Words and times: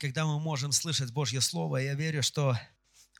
когда 0.00 0.24
мы 0.24 0.40
можем 0.40 0.72
слышать 0.72 1.12
Божье 1.12 1.40
Слово, 1.40 1.76
я 1.76 1.94
верю, 1.94 2.22
что 2.22 2.58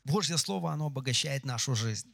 Божье 0.03 0.37
Слово, 0.37 0.73
оно 0.73 0.87
обогащает 0.87 1.45
нашу 1.45 1.75
жизнь. 1.75 2.13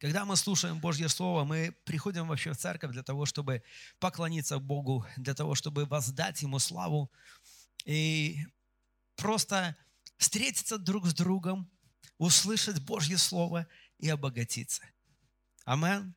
Когда 0.00 0.24
мы 0.24 0.36
слушаем 0.36 0.80
Божье 0.80 1.08
Слово, 1.08 1.44
мы 1.44 1.74
приходим 1.84 2.26
вообще 2.26 2.52
в 2.52 2.58
церковь 2.58 2.90
для 2.90 3.02
того, 3.02 3.26
чтобы 3.26 3.62
поклониться 3.98 4.58
Богу, 4.58 5.06
для 5.16 5.34
того, 5.34 5.54
чтобы 5.54 5.86
воздать 5.86 6.42
Ему 6.42 6.58
славу 6.58 7.10
и 7.84 8.46
просто 9.16 9.76
встретиться 10.18 10.76
друг 10.76 11.06
с 11.06 11.14
другом, 11.14 11.70
услышать 12.18 12.82
Божье 12.82 13.16
Слово 13.16 13.66
и 13.98 14.08
обогатиться. 14.08 14.82
Амен. 15.64 16.14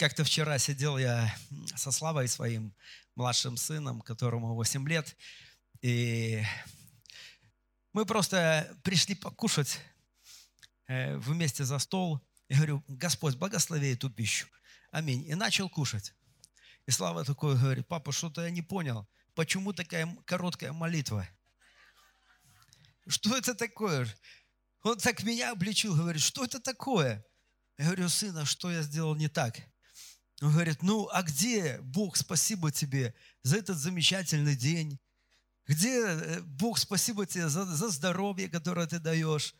Как-то 0.00 0.24
вчера 0.24 0.56
сидел 0.56 0.96
я 0.96 1.30
со 1.76 1.92
Славой 1.92 2.26
своим 2.26 2.74
младшим 3.16 3.58
сыном, 3.58 4.00
которому 4.00 4.54
8 4.54 4.88
лет, 4.88 5.14
и 5.82 6.42
мы 7.92 8.06
просто 8.06 8.74
пришли 8.82 9.14
покушать 9.14 9.78
э, 10.86 11.18
вместе 11.18 11.64
за 11.64 11.78
стол. 11.78 12.18
Я 12.48 12.56
говорю, 12.56 12.82
Господь, 12.88 13.36
благослови 13.36 13.92
эту 13.92 14.08
пищу. 14.08 14.46
Аминь. 14.90 15.28
И 15.28 15.34
начал 15.34 15.68
кушать. 15.68 16.14
И 16.86 16.90
Слава 16.90 17.22
такой 17.22 17.58
говорит, 17.58 17.86
папа, 17.86 18.10
что-то 18.10 18.40
я 18.40 18.50
не 18.50 18.62
понял. 18.62 19.06
Почему 19.34 19.74
такая 19.74 20.16
короткая 20.24 20.72
молитва? 20.72 21.28
Что 23.06 23.36
это 23.36 23.54
такое? 23.54 24.08
Он 24.82 24.96
так 24.96 25.22
меня 25.24 25.52
обличил, 25.52 25.94
говорит, 25.94 26.22
что 26.22 26.46
это 26.46 26.58
такое? 26.58 27.22
Я 27.76 27.84
говорю, 27.84 28.08
сына, 28.08 28.46
что 28.46 28.70
я 28.70 28.80
сделал 28.80 29.14
не 29.14 29.28
так? 29.28 29.60
Он 30.40 30.52
говорит, 30.52 30.82
ну 30.82 31.08
а 31.12 31.22
где, 31.22 31.78
Бог, 31.82 32.16
спасибо 32.16 32.72
тебе 32.72 33.14
за 33.42 33.58
этот 33.58 33.76
замечательный 33.76 34.56
день? 34.56 34.98
Где, 35.66 36.00
э, 36.00 36.40
Бог, 36.40 36.78
спасибо 36.78 37.26
тебе 37.26 37.48
за, 37.48 37.64
за 37.64 37.88
здоровье, 37.90 38.48
которое 38.48 38.86
ты 38.86 38.98
даешь? 38.98 39.54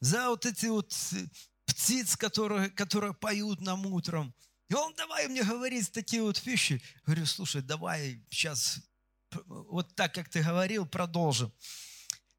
За 0.00 0.28
вот 0.28 0.44
эти 0.44 0.66
вот 0.66 0.92
э, 1.12 1.26
птиц, 1.64 2.16
которые, 2.16 2.70
которые 2.70 3.14
поют 3.14 3.60
нам 3.60 3.86
утром. 3.86 4.34
И 4.68 4.74
он 4.74 4.94
давай 4.94 5.28
мне 5.28 5.42
говорить 5.42 5.90
такие 5.92 6.22
вот 6.22 6.44
вещи. 6.44 6.82
Говорю, 7.04 7.26
слушай, 7.26 7.62
давай 7.62 8.22
сейчас 8.30 8.80
вот 9.46 9.94
так, 9.94 10.14
как 10.14 10.28
ты 10.28 10.42
говорил, 10.42 10.86
продолжим. 10.86 11.52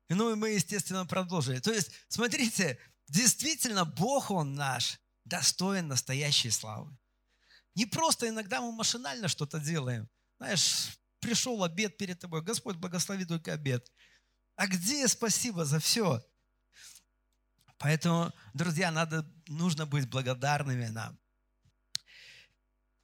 Ну 0.10 0.32
и 0.32 0.36
мы, 0.36 0.50
естественно, 0.50 1.06
продолжили. 1.06 1.60
То 1.60 1.72
есть, 1.72 1.92
смотрите, 2.08 2.78
действительно, 3.08 3.86
Бог, 3.86 4.32
Он 4.32 4.54
наш, 4.54 5.00
достоин 5.26 5.88
настоящей 5.88 6.52
славы. 6.52 6.96
Не 7.76 7.86
просто 7.86 8.28
иногда 8.28 8.62
мы 8.62 8.72
машинально 8.72 9.28
что-то 9.28 9.60
делаем. 9.60 10.08
Знаешь, 10.38 10.98
пришел 11.20 11.64
обед 11.64 11.98
перед 11.98 12.20
тобой, 12.20 12.42
Господь 12.42 12.76
благослови 12.76 13.26
только 13.26 13.54
обед. 13.54 13.92
А 14.56 14.68
где 14.68 15.08
спасибо 15.08 15.66
за 15.66 15.80
все? 15.80 16.24
Поэтому, 17.80 18.32
друзья, 18.54 18.92
надо, 18.92 19.30
нужно 19.48 19.86
быть 19.86 20.08
благодарными 20.08 20.88
нам. 20.88 21.18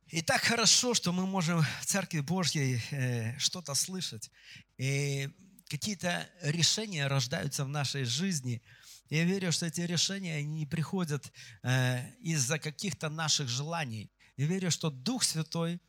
И 0.08 0.22
так 0.22 0.42
хорошо, 0.42 0.94
что 0.94 1.12
мы 1.12 1.28
можем 1.28 1.62
в 1.82 1.86
Церкви 1.86 2.22
Божьей 2.22 2.82
э, 2.92 3.38
что-то 3.38 3.76
слышать. 3.76 4.32
И 4.78 5.30
какие-то 5.70 6.28
решения 6.42 7.08
рождаются 7.08 7.64
в 7.64 7.70
нашей 7.70 8.06
жизни. 8.06 8.62
Я 9.10 9.24
верю, 9.24 9.52
что 9.52 9.68
эти 9.68 9.82
решения 9.82 10.38
они 10.38 10.60
не 10.62 10.66
приходят 10.66 11.32
э, 11.62 12.12
из-за 12.22 12.58
каких-то 12.58 13.10
наших 13.10 13.50
желаний. 13.50 14.12
Я 14.40 14.46
верю, 14.46 14.72
что 14.72 14.90
Дух 14.90 15.26
Святой, 15.26 15.82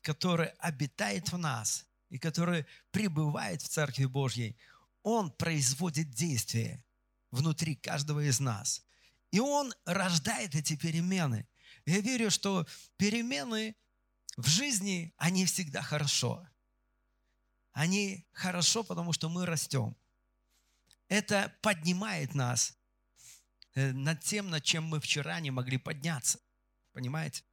который 0.00 0.48
обитает 0.60 1.30
в 1.30 1.36
нас 1.36 1.84
и 2.08 2.18
который 2.18 2.64
пребывает 2.90 3.60
в 3.60 3.68
Церкви 3.68 4.06
Божьей, 4.06 4.56
Он 5.02 5.30
производит 5.30 6.08
действие 6.08 6.82
внутри 7.30 7.76
каждого 7.76 8.26
из 8.26 8.40
нас. 8.40 8.82
И 9.30 9.40
Он 9.40 9.74
рождает 9.84 10.54
эти 10.54 10.74
перемены. 10.74 11.46
Я 11.84 12.00
верю, 12.00 12.30
что 12.30 12.66
перемены 12.96 13.76
в 14.38 14.48
жизни, 14.48 15.12
они 15.18 15.44
всегда 15.44 15.82
хорошо. 15.82 16.48
Они 17.72 18.26
хорошо, 18.32 18.84
потому 18.84 19.12
что 19.12 19.28
мы 19.28 19.44
растем. 19.44 19.94
Это 21.08 21.54
поднимает 21.60 22.34
нас 22.34 22.74
э, 23.74 23.92
над 23.92 24.22
тем, 24.22 24.48
над 24.48 24.64
чем 24.64 24.84
мы 24.84 24.98
вчера 24.98 25.40
не 25.40 25.50
могли 25.50 25.76
подняться. 25.76 26.40
Понимаете? 26.94 27.44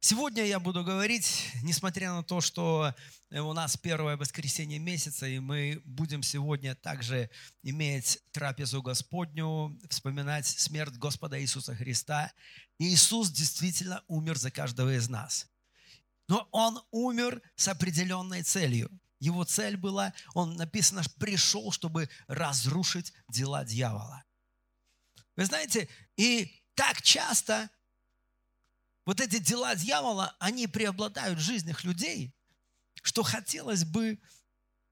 Сегодня 0.00 0.44
я 0.44 0.60
буду 0.60 0.84
говорить, 0.84 1.50
несмотря 1.62 2.12
на 2.12 2.22
то, 2.22 2.40
что 2.40 2.94
э, 3.30 3.40
у 3.40 3.52
нас 3.52 3.76
первое 3.76 4.16
воскресенье 4.16 4.78
месяца, 4.78 5.26
и 5.26 5.38
мы 5.38 5.80
будем 5.84 6.22
сегодня 6.22 6.74
также 6.74 7.30
иметь 7.62 8.20
трапезу 8.30 8.82
Господню, 8.82 9.76
вспоминать 9.88 10.46
смерть 10.46 10.94
Господа 10.96 11.40
Иисуса 11.40 11.74
Христа. 11.74 12.32
Иисус 12.78 13.30
действительно 13.30 14.04
умер 14.06 14.36
за 14.36 14.50
каждого 14.50 14.94
из 14.94 15.08
нас. 15.08 15.48
Но 16.28 16.46
Он 16.52 16.80
умер 16.90 17.40
с 17.56 17.66
определенной 17.68 18.42
целью. 18.42 18.90
Его 19.18 19.44
цель 19.44 19.76
была, 19.78 20.12
он 20.34 20.56
написано, 20.56 21.02
пришел, 21.18 21.72
чтобы 21.72 22.10
разрушить 22.26 23.14
дела 23.28 23.64
дьявола. 23.64 24.24
Вы 25.36 25.46
знаете, 25.46 25.88
и 26.16 26.62
так 26.74 27.00
часто 27.00 27.70
вот 29.06 29.20
эти 29.20 29.38
дела 29.38 29.74
дьявола, 29.76 30.36
они 30.40 30.66
преобладают 30.66 31.38
в 31.38 31.42
жизнях 31.42 31.84
людей, 31.84 32.34
что 33.02 33.22
хотелось 33.22 33.84
бы 33.84 34.18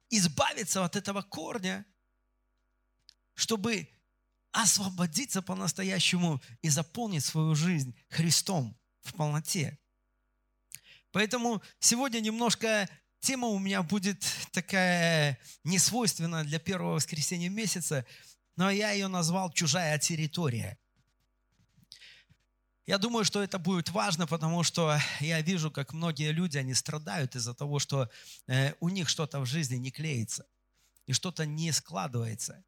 избавиться 0.08 0.84
от 0.84 0.94
этого 0.94 1.20
корня, 1.22 1.84
чтобы 3.34 3.90
освободиться 4.52 5.42
по-настоящему 5.42 6.40
и 6.62 6.68
заполнить 6.68 7.24
свою 7.24 7.56
жизнь 7.56 7.94
Христом 8.08 8.78
в 9.02 9.12
полноте. 9.14 9.78
Поэтому 11.10 11.60
сегодня 11.80 12.20
немножко 12.20 12.88
тема 13.18 13.48
у 13.48 13.58
меня 13.58 13.82
будет 13.82 14.24
такая 14.52 15.40
несвойственная 15.64 16.44
для 16.44 16.60
первого 16.60 16.94
воскресенья 16.94 17.48
месяца, 17.48 18.06
но 18.54 18.70
я 18.70 18.92
ее 18.92 19.08
назвал 19.08 19.52
«Чужая 19.52 19.98
территория». 19.98 20.78
Я 22.86 22.98
думаю, 22.98 23.24
что 23.24 23.42
это 23.42 23.58
будет 23.58 23.88
важно, 23.90 24.26
потому 24.26 24.62
что 24.62 24.98
я 25.20 25.40
вижу, 25.40 25.70
как 25.70 25.94
многие 25.94 26.32
люди, 26.32 26.58
они 26.58 26.74
страдают 26.74 27.34
из-за 27.34 27.54
того, 27.54 27.78
что 27.78 28.10
э, 28.46 28.74
у 28.80 28.90
них 28.90 29.08
что-то 29.08 29.40
в 29.40 29.46
жизни 29.46 29.76
не 29.76 29.90
клеится 29.90 30.46
и 31.06 31.14
что-то 31.14 31.46
не 31.46 31.72
складывается. 31.72 32.62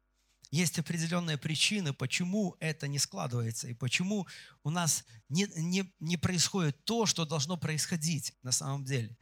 Есть 0.49 0.79
определенные 0.79 1.37
причины, 1.37 1.93
почему 1.93 2.55
это 2.59 2.87
не 2.87 2.97
складывается 2.97 3.67
и 3.67 3.75
почему 3.75 4.27
у 4.63 4.71
нас 4.71 5.05
не, 5.29 5.47
не, 5.55 5.93
не 5.99 6.17
происходит 6.17 6.83
то, 6.85 7.05
что 7.05 7.25
должно 7.25 7.55
происходить 7.57 8.33
на 8.41 8.51
самом 8.51 8.85
деле. 8.85 9.15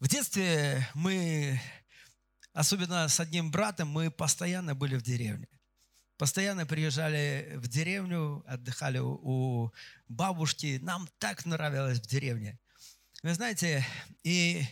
В 0.00 0.08
детстве 0.08 0.88
мы, 0.94 1.60
особенно 2.54 3.06
с 3.06 3.20
одним 3.20 3.52
братом, 3.52 3.88
мы 3.88 4.10
постоянно 4.10 4.74
были 4.74 4.96
в 4.96 5.02
деревне 5.02 5.46
постоянно 6.24 6.64
приезжали 6.64 7.52
в 7.56 7.68
деревню, 7.68 8.42
отдыхали 8.46 8.98
у 8.98 9.70
бабушки. 10.08 10.78
Нам 10.82 11.06
так 11.18 11.44
нравилось 11.44 11.98
в 11.98 12.06
деревне. 12.06 12.58
Вы 13.22 13.34
знаете, 13.34 13.84
и 14.22 14.66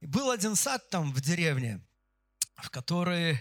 был 0.00 0.30
один 0.30 0.54
сад 0.54 0.88
там 0.88 1.12
в 1.12 1.20
деревне, 1.20 1.80
в 2.62 2.70
который, 2.70 3.40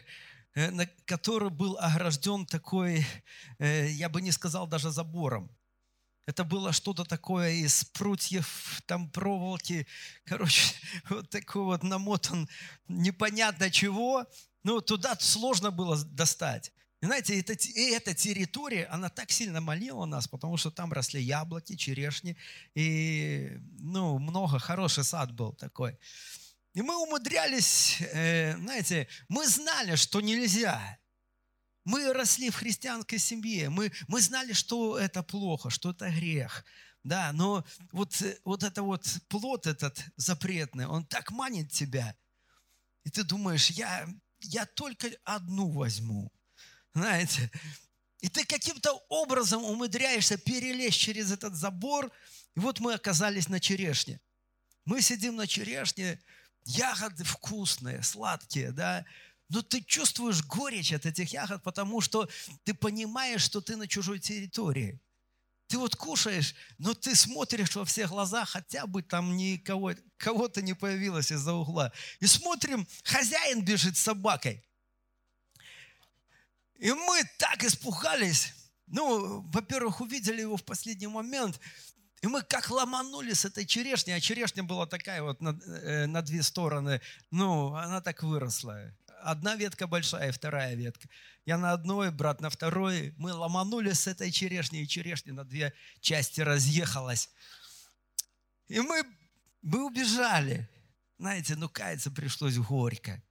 э, 0.56 0.88
который 1.06 1.52
был 1.52 1.78
огражден 1.78 2.48
такой, 2.48 3.06
э, 3.60 3.90
я 3.92 4.10
бы 4.10 4.20
не 4.20 4.32
сказал 4.32 4.66
даже 4.66 4.90
забором. 4.90 5.56
Это 6.26 6.44
было 6.44 6.74
что-то 6.74 7.06
такое 7.06 7.52
из 7.52 7.84
прутьев, 7.84 8.82
там 8.88 9.12
проволоки, 9.12 9.85
короче, 10.24 10.74
вот 11.09 11.29
такой 11.29 11.66
вот 11.66 11.84
намотан 11.84 12.50
непонятно 12.88 13.70
чего. 13.70 14.26
Ну, 14.64 14.82
туда 14.82 15.16
сложно 15.20 15.70
было 15.70 16.03
достать. 16.03 16.72
Знаете, 17.05 17.40
эта, 17.40 17.53
и 17.53 17.91
эта 17.91 18.16
территория, 18.16 18.85
она 18.85 19.09
так 19.09 19.29
сильно 19.29 19.61
молила 19.61 20.05
нас, 20.05 20.28
потому 20.28 20.57
что 20.57 20.72
там 20.72 20.91
росли 20.91 21.22
яблоки, 21.22 21.75
черешни, 21.75 22.35
и 22.73 23.59
ну, 23.79 24.17
много, 24.17 24.57
хороший 24.57 25.03
сад 25.03 25.31
был 25.31 25.53
такой. 25.53 25.99
И 26.73 26.81
мы 26.81 26.97
умудрялись, 26.97 28.02
э, 28.02 28.57
знаете, 28.57 29.07
мы 29.29 29.47
знали, 29.47 29.96
что 29.96 30.19
нельзя. 30.19 30.97
Мы 31.84 32.11
росли 32.11 32.49
в 32.49 32.55
христианской 32.55 33.19
семье, 33.19 33.69
мы, 33.69 33.91
мы 34.07 34.19
знали, 34.19 34.53
что 34.53 34.97
это 34.97 35.22
плохо, 35.22 35.69
что 35.69 35.91
это 35.91 36.09
грех. 36.09 36.66
Да, 37.03 37.31
но 37.34 37.63
вот, 37.91 38.19
вот 38.43 38.63
это 38.63 38.81
вот 38.81 39.05
плод 39.28 39.67
этот 39.67 40.03
запретный, 40.16 40.87
он 40.87 41.05
так 41.05 41.29
манит 41.29 41.72
тебя. 41.72 42.16
И 43.03 43.11
ты 43.11 43.23
думаешь, 43.23 43.69
я, 43.69 44.07
я 44.40 44.66
только 44.66 45.11
одну 45.23 45.69
возьму 45.69 46.31
знаете. 46.96 47.52
И 48.22 48.30
ты 48.30 48.46
каким-то 48.46 48.94
образом 49.09 49.64
умудряешься 49.64 50.38
перелезть 50.38 50.97
через 50.97 51.32
этот 51.32 51.56
забор, 51.56 52.12
и 52.56 52.59
вот 52.59 52.80
мы 52.80 52.94
оказались 52.94 53.50
на 53.50 53.59
черешне. 53.59 54.20
Мы 54.86 55.02
сидим 55.02 55.36
на 55.36 55.46
черешне, 55.46 56.20
ягоды 56.64 57.24
вкусные, 57.24 58.02
сладкие, 58.02 58.72
да, 58.72 59.06
но 59.50 59.62
ты 59.62 59.82
чувствуешь 59.82 60.44
горечь 60.44 60.94
от 60.94 61.06
этих 61.06 61.34
ягод, 61.34 61.62
потому 61.64 62.02
что 62.02 62.28
ты 62.64 62.74
понимаешь, 62.74 63.44
что 63.44 63.62
ты 63.62 63.76
на 63.76 63.88
чужой 63.88 64.20
территории. 64.20 65.00
Ты 65.68 65.78
вот 65.78 65.96
кушаешь, 65.96 66.56
но 66.78 66.94
ты 66.94 67.16
смотришь 67.16 67.76
во 67.76 67.86
все 67.86 68.08
глаза, 68.08 68.46
хотя 68.46 68.86
бы 68.88 69.02
там 69.02 69.36
никого, 69.36 69.94
кого-то 70.18 70.62
не 70.62 70.74
появилось 70.74 71.32
из-за 71.32 71.53
угла. 71.53 71.91
И 72.20 72.28
смотрим, 72.28 72.88
хозяин 73.03 73.64
бежит 73.64 73.98
с 73.98 74.02
собакой. 74.02 74.64
И 76.80 76.92
мы 76.92 77.24
так 77.38 77.64
испугались. 77.64 78.54
Ну, 78.88 79.42
во-первых, 79.52 80.02
увидели 80.02 80.42
его 80.42 80.58
в 80.58 80.64
последний 80.64 81.08
момент. 81.08 81.60
И 82.22 82.28
мы 82.28 82.42
как 82.42 82.70
ломанули 82.70 83.34
с 83.34 83.46
этой 83.46 83.66
черешни, 83.66 84.12
а 84.12 84.20
черешня 84.20 84.64
была 84.64 84.86
такая 84.86 85.22
вот 85.22 85.42
на, 85.42 85.60
э, 85.66 86.06
на 86.06 86.22
две 86.22 86.44
стороны. 86.44 87.02
Ну, 87.32 87.76
она 87.76 88.02
так 88.02 88.24
выросла 88.24 88.94
одна 89.26 89.56
ветка 89.56 89.88
большая, 89.88 90.32
вторая 90.32 90.76
ветка. 90.76 91.10
Я 91.46 91.58
на 91.58 91.74
одной, 91.74 92.12
брат 92.12 92.42
на 92.42 92.50
второй. 92.50 93.14
Мы 93.18 93.34
ломанули 93.34 93.92
с 93.92 94.08
этой 94.08 94.32
черешни, 94.32 94.82
и 94.82 94.88
черешня 94.88 95.34
на 95.34 95.44
две 95.44 95.74
части 96.00 96.42
разъехалась. 96.42 97.30
И 98.68 98.80
мы, 98.80 99.04
мы 99.62 99.86
убежали. 99.86 100.70
Знаете, 101.18 101.56
ну 101.56 101.70
каяться 101.70 102.12
пришлось 102.12 102.58
горько. 102.58 103.22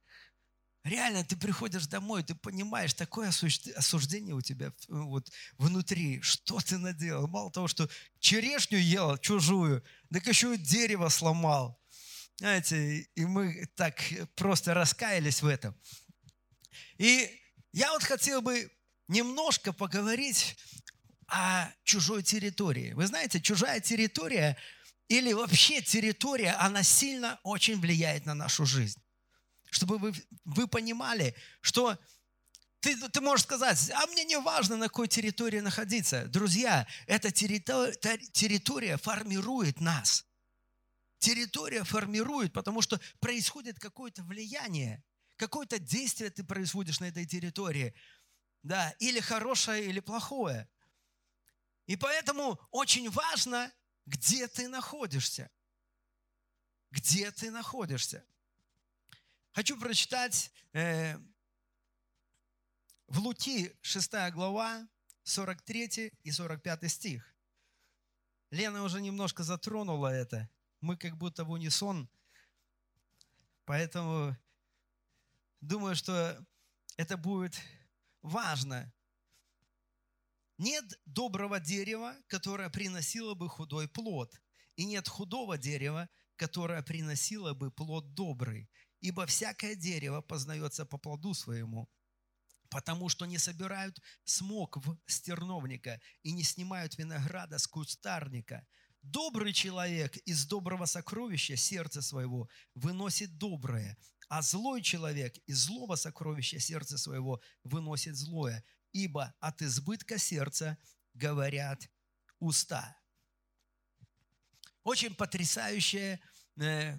Реально, 0.85 1.23
ты 1.23 1.35
приходишь 1.35 1.87
домой, 1.87 2.21
ты 2.21 2.35
понимаешь, 2.35 2.93
такое 2.93 3.29
осуждение 3.29 4.35
у 4.35 4.41
тебя 4.41 4.71
вот 4.87 5.31
внутри. 5.57 6.21
Что 6.21 6.59
ты 6.59 6.77
наделал? 6.77 7.27
Мало 7.27 7.51
того, 7.51 7.67
что 7.67 7.89
черешню 8.19 8.77
ел 8.77 9.17
чужую, 9.17 9.83
так 10.13 10.27
еще 10.27 10.53
и 10.53 10.59
дерево 10.59 11.09
сломал. 11.09 11.81
Знаете, 12.37 12.99
и 13.15 13.25
мы 13.25 13.65
так 13.75 13.99
просто 14.35 14.75
раскаялись 14.75 15.41
в 15.41 15.47
этом. 15.47 15.75
И 16.99 17.31
я 17.71 17.91
вот 17.91 18.03
хотел 18.03 18.43
бы 18.43 18.71
немножко 19.07 19.73
поговорить 19.73 20.55
о 21.25 21.67
чужой 21.83 22.21
территории. 22.21 22.93
Вы 22.93 23.07
знаете, 23.07 23.41
чужая 23.41 23.79
территория 23.79 24.55
или 25.07 25.33
вообще 25.33 25.81
территория, 25.81 26.51
она 26.59 26.83
сильно 26.83 27.39
очень 27.41 27.81
влияет 27.81 28.27
на 28.27 28.35
нашу 28.35 28.67
жизнь. 28.67 29.01
Чтобы 29.75 29.97
вы, 29.97 30.13
вы 30.45 30.67
понимали, 30.67 31.35
что 31.61 31.97
ты, 32.79 32.95
ты 33.09 33.21
можешь 33.21 33.43
сказать, 33.43 33.91
а 33.91 34.07
мне 34.07 34.23
не 34.23 34.39
важно, 34.39 34.77
на 34.77 34.87
какой 34.87 35.07
территории 35.07 35.59
находиться. 35.59 36.25
Друзья, 36.25 36.87
эта 37.07 37.31
территория, 37.31 37.93
территория 38.31 38.97
формирует 38.97 39.81
нас 39.81 40.25
территория 41.25 41.83
формирует, 41.83 42.53
потому 42.53 42.83
что 42.83 43.01
происходит 43.19 43.79
какое-то 43.79 44.21
влияние, 44.23 45.03
какое-то 45.37 45.79
действие 45.79 46.29
ты 46.29 46.43
производишь 46.43 46.99
на 46.99 47.05
этой 47.05 47.25
территории, 47.25 47.95
да, 48.61 48.91
или 48.99 49.19
хорошее, 49.19 49.85
или 49.85 49.99
плохое. 49.99 50.69
И 51.87 51.95
поэтому 51.95 52.59
очень 52.69 53.09
важно, 53.09 53.71
где 54.05 54.47
ты 54.47 54.67
находишься. 54.67 55.49
Где 56.91 57.31
ты 57.31 57.49
находишься. 57.49 58.23
Хочу 59.55 59.79
прочитать 59.79 60.51
э, 60.73 61.17
в 63.07 63.19
Луки 63.19 63.73
6 63.81 64.11
глава, 64.33 64.87
43 65.23 66.11
и 66.23 66.31
45 66.31 66.91
стих. 66.91 67.35
Лена 68.51 68.83
уже 68.83 69.01
немножко 69.01 69.43
затронула 69.43 70.07
это 70.07 70.49
мы 70.85 70.97
как 70.97 71.17
будто 71.17 71.43
в 71.43 71.51
унисон. 71.51 72.07
Поэтому 73.65 74.37
думаю, 75.61 75.95
что 75.95 76.37
это 76.97 77.17
будет 77.17 77.59
важно. 78.21 78.93
Нет 80.57 80.85
доброго 81.05 81.59
дерева, 81.59 82.15
которое 82.27 82.69
приносило 82.69 83.33
бы 83.33 83.49
худой 83.49 83.87
плод, 83.87 84.39
и 84.75 84.85
нет 84.85 85.07
худого 85.07 85.57
дерева, 85.57 86.07
которое 86.35 86.83
приносило 86.83 87.53
бы 87.53 87.71
плод 87.71 88.13
добрый. 88.13 88.69
Ибо 89.05 89.27
всякое 89.27 89.75
дерево 89.75 90.21
познается 90.21 90.83
по 90.83 90.97
плоду 90.97 91.35
своему, 91.35 91.87
потому 92.69 93.07
что 93.09 93.27
не 93.27 93.37
собирают 93.37 94.01
смог 94.23 94.77
в 94.77 94.97
стерновника 95.05 96.01
и 96.23 96.31
не 96.31 96.41
снимают 96.43 96.97
винограда 96.97 97.59
с 97.59 97.67
кустарника– 97.67 98.67
Добрый 99.11 99.53
человек 99.53 100.17
из 100.25 100.47
доброго 100.47 100.85
сокровища 100.85 101.55
сердца 101.55 102.01
своего 102.01 102.49
выносит 102.73 103.37
доброе, 103.37 103.95
а 104.29 104.41
злой 104.41 104.81
человек 104.81 105.37
из 105.45 105.59
злого 105.59 105.95
сокровища 105.95 106.59
сердца 106.59 106.97
своего 106.97 107.39
выносит 107.63 108.15
злое, 108.15 108.63
ибо 108.93 109.35
от 109.39 109.61
избытка 109.61 110.17
сердца 110.17 110.79
говорят 111.13 111.87
уста. 112.39 112.97
Очень 114.83 115.13
потрясающая 115.13 116.19
э, 116.59 116.97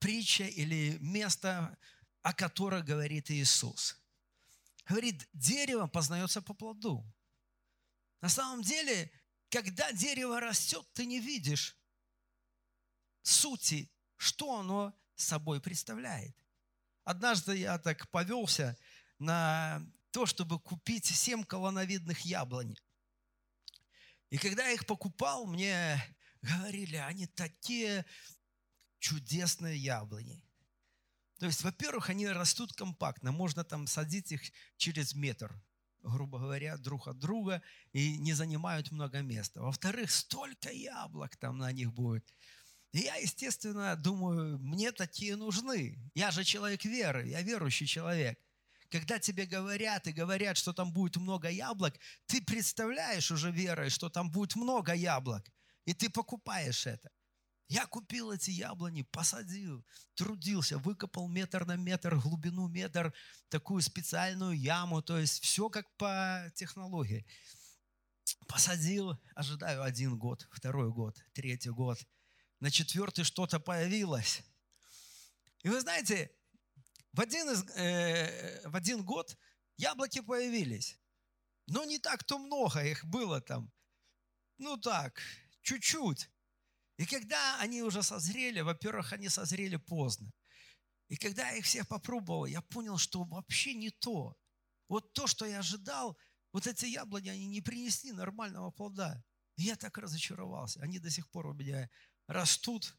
притча 0.00 0.44
или 0.44 0.98
место, 1.00 1.78
о 2.22 2.34
котором 2.34 2.84
говорит 2.84 3.30
Иисус. 3.30 3.96
Говорит, 4.88 5.28
дерево 5.32 5.86
познается 5.86 6.42
по 6.42 6.52
плоду. 6.52 7.04
На 8.20 8.28
самом 8.28 8.62
деле 8.62 9.12
когда 9.50 9.90
дерево 9.92 10.40
растет, 10.40 10.86
ты 10.92 11.04
не 11.04 11.18
видишь 11.18 11.76
сути, 13.22 13.90
что 14.16 14.60
оно 14.60 14.94
собой 15.16 15.60
представляет. 15.60 16.34
Однажды 17.04 17.56
я 17.56 17.78
так 17.78 18.08
повелся 18.10 18.78
на 19.18 19.82
то, 20.12 20.24
чтобы 20.24 20.60
купить 20.60 21.06
семь 21.06 21.44
колоновидных 21.44 22.20
яблонь. 22.20 22.76
И 24.30 24.38
когда 24.38 24.66
я 24.68 24.74
их 24.74 24.86
покупал, 24.86 25.46
мне 25.46 26.00
говорили, 26.42 26.96
они 26.96 27.26
такие 27.26 28.06
чудесные 29.00 29.76
яблони. 29.76 30.40
То 31.40 31.46
есть, 31.46 31.64
во-первых, 31.64 32.10
они 32.10 32.28
растут 32.28 32.72
компактно, 32.72 33.32
можно 33.32 33.64
там 33.64 33.86
садить 33.86 34.30
их 34.30 34.42
через 34.76 35.14
метр 35.14 35.60
грубо 36.02 36.38
говоря, 36.38 36.76
друг 36.76 37.08
от 37.08 37.18
друга 37.18 37.62
и 37.92 38.16
не 38.18 38.32
занимают 38.32 38.90
много 38.90 39.20
места. 39.20 39.60
Во-вторых, 39.60 40.10
столько 40.10 40.70
яблок 40.70 41.36
там 41.36 41.58
на 41.58 41.72
них 41.72 41.92
будет. 41.92 42.24
И 42.92 43.00
я, 43.00 43.16
естественно, 43.16 43.96
думаю, 43.96 44.58
мне 44.58 44.92
такие 44.92 45.36
нужны. 45.36 45.98
Я 46.14 46.30
же 46.30 46.42
человек 46.44 46.84
веры, 46.84 47.28
я 47.28 47.42
верующий 47.42 47.86
человек. 47.86 48.38
Когда 48.90 49.20
тебе 49.20 49.46
говорят 49.46 50.08
и 50.08 50.12
говорят, 50.12 50.56
что 50.56 50.72
там 50.72 50.92
будет 50.92 51.16
много 51.16 51.48
яблок, 51.48 51.94
ты 52.26 52.42
представляешь 52.42 53.30
уже 53.30 53.52
верой, 53.52 53.90
что 53.90 54.08
там 54.08 54.30
будет 54.30 54.56
много 54.56 54.92
яблок. 54.92 55.48
И 55.84 55.94
ты 55.94 56.10
покупаешь 56.10 56.86
это. 56.86 57.08
Я 57.70 57.86
купил 57.86 58.32
эти 58.32 58.50
яблони, 58.50 59.02
посадил, 59.02 59.86
трудился, 60.16 60.76
выкопал 60.78 61.28
метр 61.28 61.64
на 61.64 61.76
метр, 61.76 62.16
глубину 62.16 62.66
метр, 62.66 63.14
такую 63.48 63.80
специальную 63.80 64.58
яму, 64.58 65.02
то 65.02 65.16
есть 65.16 65.40
все 65.44 65.70
как 65.70 65.88
по 65.96 66.50
технологии. 66.56 67.24
Посадил, 68.48 69.16
ожидаю 69.36 69.84
один 69.84 70.18
год, 70.18 70.48
второй 70.50 70.90
год, 70.90 71.16
третий 71.32 71.70
год. 71.70 72.04
На 72.58 72.72
четвертый 72.72 73.22
что-то 73.22 73.60
появилось. 73.60 74.42
И 75.62 75.68
вы 75.68 75.80
знаете, 75.80 76.32
в 77.12 77.20
один, 77.20 77.48
из, 77.50 77.62
э, 77.76 78.68
в 78.68 78.74
один 78.74 79.04
год 79.04 79.38
яблоки 79.76 80.20
появились. 80.20 80.98
Но 81.68 81.84
не 81.84 82.00
так-то 82.00 82.40
много 82.40 82.84
их 82.84 83.04
было 83.04 83.40
там. 83.40 83.70
Ну 84.58 84.76
так, 84.76 85.22
чуть-чуть. 85.62 86.28
И 87.00 87.06
когда 87.06 87.58
они 87.60 87.82
уже 87.82 88.02
созрели, 88.02 88.60
во-первых, 88.60 89.14
они 89.14 89.30
созрели 89.30 89.76
поздно. 89.76 90.30
И 91.08 91.16
когда 91.16 91.48
я 91.48 91.56
их 91.56 91.64
всех 91.64 91.88
попробовал, 91.88 92.44
я 92.44 92.60
понял, 92.60 92.98
что 92.98 93.24
вообще 93.24 93.72
не 93.72 93.88
то. 93.88 94.36
Вот 94.86 95.10
то, 95.14 95.26
что 95.26 95.46
я 95.46 95.60
ожидал, 95.60 96.18
вот 96.52 96.66
эти 96.66 96.84
яблони, 96.84 97.30
они 97.30 97.46
не 97.46 97.62
принесли 97.62 98.12
нормального 98.12 98.70
плода. 98.70 99.24
И 99.56 99.62
я 99.62 99.76
так 99.76 99.96
разочаровался. 99.96 100.82
Они 100.82 100.98
до 100.98 101.08
сих 101.08 101.30
пор 101.30 101.46
у 101.46 101.54
меня 101.54 101.88
растут, 102.26 102.94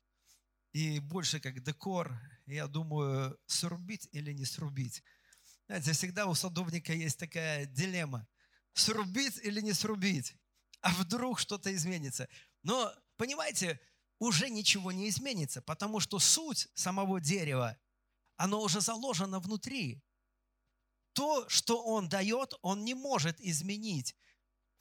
и 0.74 0.98
больше 0.98 1.40
как 1.40 1.62
декор. 1.62 2.12
Я 2.48 2.66
думаю, 2.66 3.38
срубить 3.46 4.10
или 4.14 4.34
не 4.34 4.46
срубить. 4.46 5.04
Знаете, 5.68 5.92
всегда 5.92 6.26
у 6.26 6.34
садовника 6.34 6.92
есть 6.92 7.20
такая 7.20 7.68
дилемма. 7.68 8.28
Срубить 8.74 9.38
или 9.44 9.62
не 9.62 9.74
срубить? 9.74 10.34
А 10.82 10.92
вдруг 10.94 11.38
что-то 11.38 11.72
изменится? 11.72 12.28
Но, 12.64 12.92
понимаете, 13.16 13.80
уже 14.22 14.52
ничего 14.52 14.92
не 14.92 15.10
изменится, 15.10 15.64
потому 15.64 16.00
что 16.00 16.20
суть 16.20 16.68
самого 16.76 17.20
дерева, 17.20 17.76
оно 18.38 18.62
уже 18.62 18.80
заложено 18.80 19.40
внутри. 19.40 20.04
то, 21.14 21.50
что 21.50 21.84
он 21.84 22.08
дает, 22.08 22.54
он 22.62 22.86
не 22.86 22.94
может 22.94 23.42
изменить. 23.42 24.16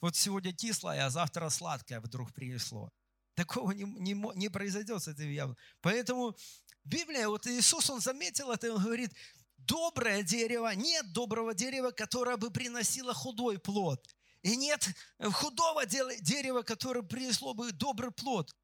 Вот 0.00 0.14
сегодня 0.14 0.52
кислое, 0.52 1.06
а 1.06 1.10
завтра 1.10 1.48
сладкое 1.48 2.00
вдруг 2.00 2.32
принесло. 2.34 2.92
Такого 3.34 3.72
не, 3.72 3.84
не, 3.84 4.14
не 4.36 4.48
произойдет 4.50 5.02
с 5.02 5.08
этим 5.08 5.30
явно. 5.30 5.56
Поэтому 5.80 6.36
Библия, 6.84 7.26
вот 7.26 7.46
Иисус, 7.46 7.88
Он 7.90 8.00
заметил 8.00 8.52
это, 8.52 8.72
Он 8.72 8.82
говорит, 8.82 9.12
доброе 9.56 10.22
дерево, 10.22 10.74
нет 10.74 11.12
доброго 11.12 11.54
дерева, 11.54 11.90
которое 11.92 12.36
бы 12.36 12.50
приносило 12.50 13.14
худой 13.14 13.58
плод. 13.58 14.06
И 14.42 14.56
нет 14.56 14.86
худого 15.18 15.86
дерева, 15.86 16.62
которое 16.62 17.02
принесло 17.02 17.54
бы 17.54 17.72
добрый 17.72 18.10
плод. 18.10 18.54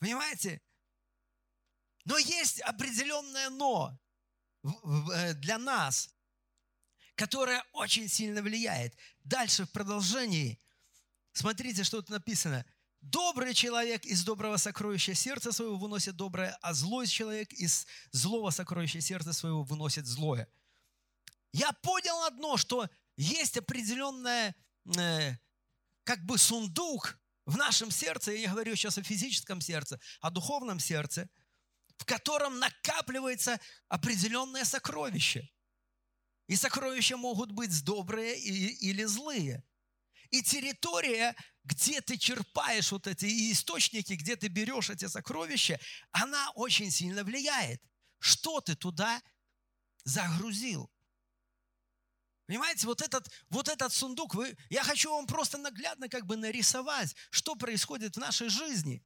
Понимаете? 0.00 0.60
Но 2.04 2.18
есть 2.18 2.60
определенное 2.62 3.50
но 3.50 3.96
э, 4.64 5.34
для 5.34 5.58
нас, 5.58 6.12
которое 7.14 7.62
очень 7.72 8.08
сильно 8.08 8.42
влияет. 8.42 8.96
Дальше 9.22 9.64
в 9.64 9.70
продолжении, 9.70 10.58
смотрите, 11.32 11.84
что 11.84 11.98
тут 12.00 12.10
написано– 12.10 12.66
Добрый 13.00 13.54
человек 13.54 14.04
из 14.04 14.24
доброго 14.24 14.58
сокровища 14.58 15.14
сердца 15.14 15.52
своего 15.52 15.76
выносит 15.76 16.16
доброе, 16.16 16.58
а 16.60 16.74
злой 16.74 17.06
человек 17.06 17.50
из 17.54 17.86
злого 18.12 18.50
сокровища 18.50 19.00
сердца 19.00 19.32
своего 19.32 19.62
выносит 19.62 20.04
злое. 20.04 20.46
Я 21.52 21.72
понял 21.72 22.22
одно, 22.24 22.58
что 22.58 22.90
есть 23.16 23.56
определенная 23.56 24.54
э, 24.98 25.32
как 26.04 26.22
бы 26.26 26.36
сундук 26.36 27.18
в 27.50 27.56
нашем 27.56 27.90
сердце, 27.90 28.32
я 28.32 28.38
не 28.38 28.46
говорю 28.46 28.76
сейчас 28.76 28.96
о 28.96 29.02
физическом 29.02 29.60
сердце, 29.60 29.98
о 30.20 30.30
духовном 30.30 30.78
сердце, 30.78 31.28
в 31.98 32.04
котором 32.04 32.60
накапливается 32.60 33.60
определенное 33.88 34.64
сокровище. 34.64 35.50
И 36.46 36.54
сокровища 36.54 37.16
могут 37.16 37.50
быть 37.50 37.84
добрые 37.84 38.38
или 38.38 39.04
злые. 39.04 39.64
И 40.30 40.42
территория, 40.42 41.34
где 41.64 42.00
ты 42.00 42.16
черпаешь 42.16 42.92
вот 42.92 43.08
эти 43.08 43.26
источники, 43.52 44.12
где 44.12 44.36
ты 44.36 44.46
берешь 44.46 44.88
эти 44.88 45.08
сокровища, 45.08 45.80
она 46.12 46.50
очень 46.54 46.92
сильно 46.92 47.24
влияет. 47.24 47.82
Что 48.20 48.60
ты 48.60 48.76
туда 48.76 49.20
загрузил? 50.04 50.88
Понимаете, 52.50 52.88
вот 52.88 53.00
этот, 53.00 53.30
вот 53.48 53.68
этот 53.68 53.92
сундук, 53.92 54.34
вы, 54.34 54.56
я 54.70 54.82
хочу 54.82 55.08
вам 55.12 55.28
просто 55.28 55.56
наглядно 55.56 56.08
как 56.08 56.26
бы 56.26 56.36
нарисовать, 56.36 57.14
что 57.30 57.54
происходит 57.54 58.16
в 58.16 58.18
нашей 58.18 58.48
жизни. 58.48 59.04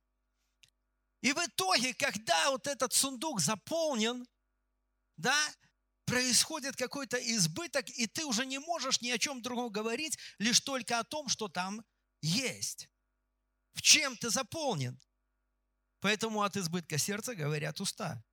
И 1.20 1.30
в 1.30 1.36
итоге, 1.36 1.92
когда 1.92 2.50
вот 2.52 2.66
этот 2.66 2.94
сундук 2.94 3.42
заполнен, 3.42 4.26
да, 5.18 5.36
происходит 6.06 6.74
какой-то 6.76 7.18
избыток, 7.18 7.90
и 7.90 8.06
ты 8.06 8.24
уже 8.24 8.46
не 8.46 8.58
можешь 8.60 9.02
ни 9.02 9.10
о 9.10 9.18
чем 9.18 9.42
другом 9.42 9.70
говорить, 9.70 10.18
лишь 10.38 10.60
только 10.60 10.98
о 10.98 11.04
том, 11.04 11.28
что 11.28 11.48
там 11.48 11.84
есть. 12.22 12.88
В 13.74 13.82
чем 13.82 14.16
ты 14.16 14.30
заполнен? 14.30 14.98
Поэтому 16.00 16.40
от 16.40 16.56
избытка 16.56 16.96
сердца 16.96 17.34
говорят 17.34 17.78
уста. 17.78 18.24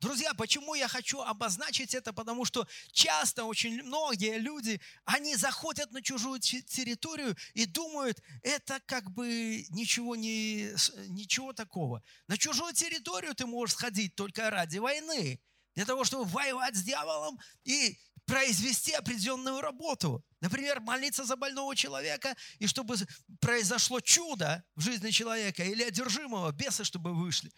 Друзья, 0.00 0.34
почему 0.34 0.74
я 0.74 0.88
хочу 0.88 1.20
обозначить 1.20 1.94
это? 1.94 2.12
Потому 2.12 2.44
что 2.44 2.68
часто 2.92 3.44
очень 3.44 3.82
многие 3.82 4.38
люди, 4.38 4.80
они 5.06 5.36
заходят 5.36 5.90
на 5.90 6.02
чужую 6.02 6.38
территорию 6.38 7.34
и 7.54 7.64
думают, 7.64 8.22
это 8.42 8.78
как 8.84 9.10
бы 9.10 9.64
ничего, 9.70 10.14
не, 10.14 10.70
ничего 11.08 11.54
такого. 11.54 12.02
На 12.28 12.36
чужую 12.36 12.74
территорию 12.74 13.34
ты 13.34 13.46
можешь 13.46 13.74
сходить 13.74 14.14
только 14.14 14.50
ради 14.50 14.76
войны 14.78 15.40
для 15.74 15.86
того, 15.86 16.04
чтобы 16.04 16.24
воевать 16.24 16.76
с 16.76 16.82
дьяволом 16.82 17.38
и 17.64 17.98
произвести 18.26 18.92
определенную 18.92 19.60
работу. 19.62 20.22
Например, 20.40 20.80
молиться 20.80 21.24
за 21.24 21.36
больного 21.36 21.74
человека, 21.74 22.36
и 22.58 22.66
чтобы 22.66 22.96
произошло 23.40 24.00
чудо 24.00 24.62
в 24.74 24.82
жизни 24.82 25.10
человека, 25.10 25.64
или 25.64 25.82
одержимого, 25.82 26.52
бесы, 26.52 26.84
чтобы 26.84 27.14
вышли. 27.14 27.50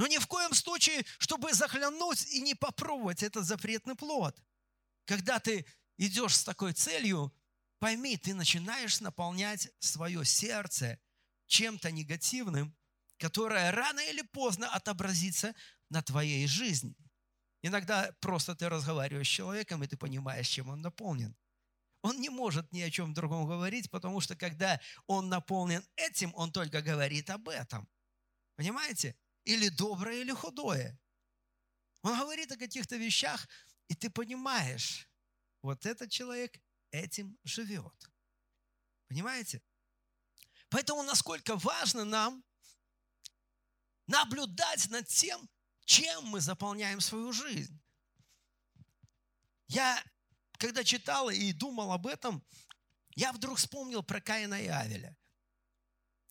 Но 0.00 0.06
ни 0.06 0.16
в 0.16 0.26
коем 0.26 0.54
случае, 0.54 1.04
чтобы 1.18 1.52
заглянуть 1.52 2.24
и 2.32 2.40
не 2.40 2.54
попробовать 2.54 3.22
этот 3.22 3.44
запретный 3.44 3.94
плод. 3.94 4.34
Когда 5.04 5.38
ты 5.38 5.66
идешь 5.98 6.36
с 6.36 6.42
такой 6.42 6.72
целью, 6.72 7.30
пойми, 7.80 8.16
ты 8.16 8.32
начинаешь 8.32 9.02
наполнять 9.02 9.68
свое 9.78 10.24
сердце 10.24 10.98
чем-то 11.48 11.90
негативным, 11.90 12.74
которое 13.18 13.70
рано 13.72 14.00
или 14.00 14.22
поздно 14.22 14.74
отобразится 14.74 15.54
на 15.90 16.00
твоей 16.00 16.46
жизни. 16.46 16.96
Иногда 17.60 18.10
просто 18.20 18.54
ты 18.54 18.70
разговариваешь 18.70 19.28
с 19.28 19.30
человеком, 19.30 19.84
и 19.84 19.86
ты 19.86 19.98
понимаешь, 19.98 20.48
чем 20.48 20.70
он 20.70 20.80
наполнен. 20.80 21.36
Он 22.00 22.18
не 22.18 22.30
может 22.30 22.72
ни 22.72 22.80
о 22.80 22.90
чем 22.90 23.12
другом 23.12 23.46
говорить, 23.46 23.90
потому 23.90 24.22
что 24.22 24.34
когда 24.34 24.80
он 25.06 25.28
наполнен 25.28 25.84
этим, 25.96 26.32
он 26.36 26.52
только 26.52 26.80
говорит 26.80 27.28
об 27.28 27.50
этом. 27.50 27.86
Понимаете? 28.56 29.14
Или 29.44 29.68
доброе, 29.68 30.20
или 30.20 30.32
худое. 30.32 30.98
Он 32.02 32.18
говорит 32.18 32.52
о 32.52 32.56
каких-то 32.56 32.96
вещах, 32.96 33.46
и 33.88 33.94
ты 33.94 34.10
понимаешь, 34.10 35.08
вот 35.62 35.84
этот 35.86 36.10
человек 36.10 36.60
этим 36.90 37.38
живет. 37.44 38.10
Понимаете? 39.08 39.62
Поэтому 40.68 41.02
насколько 41.02 41.56
важно 41.56 42.04
нам 42.04 42.44
наблюдать 44.06 44.88
над 44.88 45.06
тем, 45.08 45.48
чем 45.84 46.24
мы 46.26 46.40
заполняем 46.40 47.00
свою 47.00 47.32
жизнь. 47.32 47.80
Я, 49.66 50.02
когда 50.58 50.84
читал 50.84 51.30
и 51.30 51.52
думал 51.52 51.92
об 51.92 52.06
этом, 52.06 52.44
я 53.16 53.32
вдруг 53.32 53.58
вспомнил 53.58 54.02
про 54.02 54.20
Каина 54.20 54.62
и 54.62 54.68
Авеля. 54.68 55.16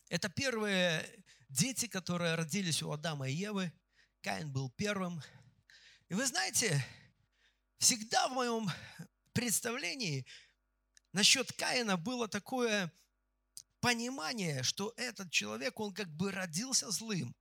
Это 0.10 0.30
первые 0.30 1.24
дети, 1.50 1.88
которые 1.88 2.36
родились 2.36 2.82
у 2.84 2.92
Адама 2.92 3.30
и 3.30 3.34
Евы. 3.34 3.74
Каин 4.22 4.52
был 4.52 4.70
первым. 4.72 5.22
И 6.08 6.14
вы 6.14 6.26
знаете, 6.26 6.84
всегда 7.78 8.28
в 8.28 8.34
моем 8.34 8.70
представлении 9.34 10.26
насчет 11.12 11.52
Каина 11.54 11.98
было 11.98 12.28
такое 12.28 12.92
понимание, 13.80 14.64
что 14.64 14.94
этот 14.98 15.32
человек, 15.32 15.80
он 15.80 15.94
как 15.94 16.10
бы 16.10 16.32
родился 16.32 16.92
злым. 16.92 17.36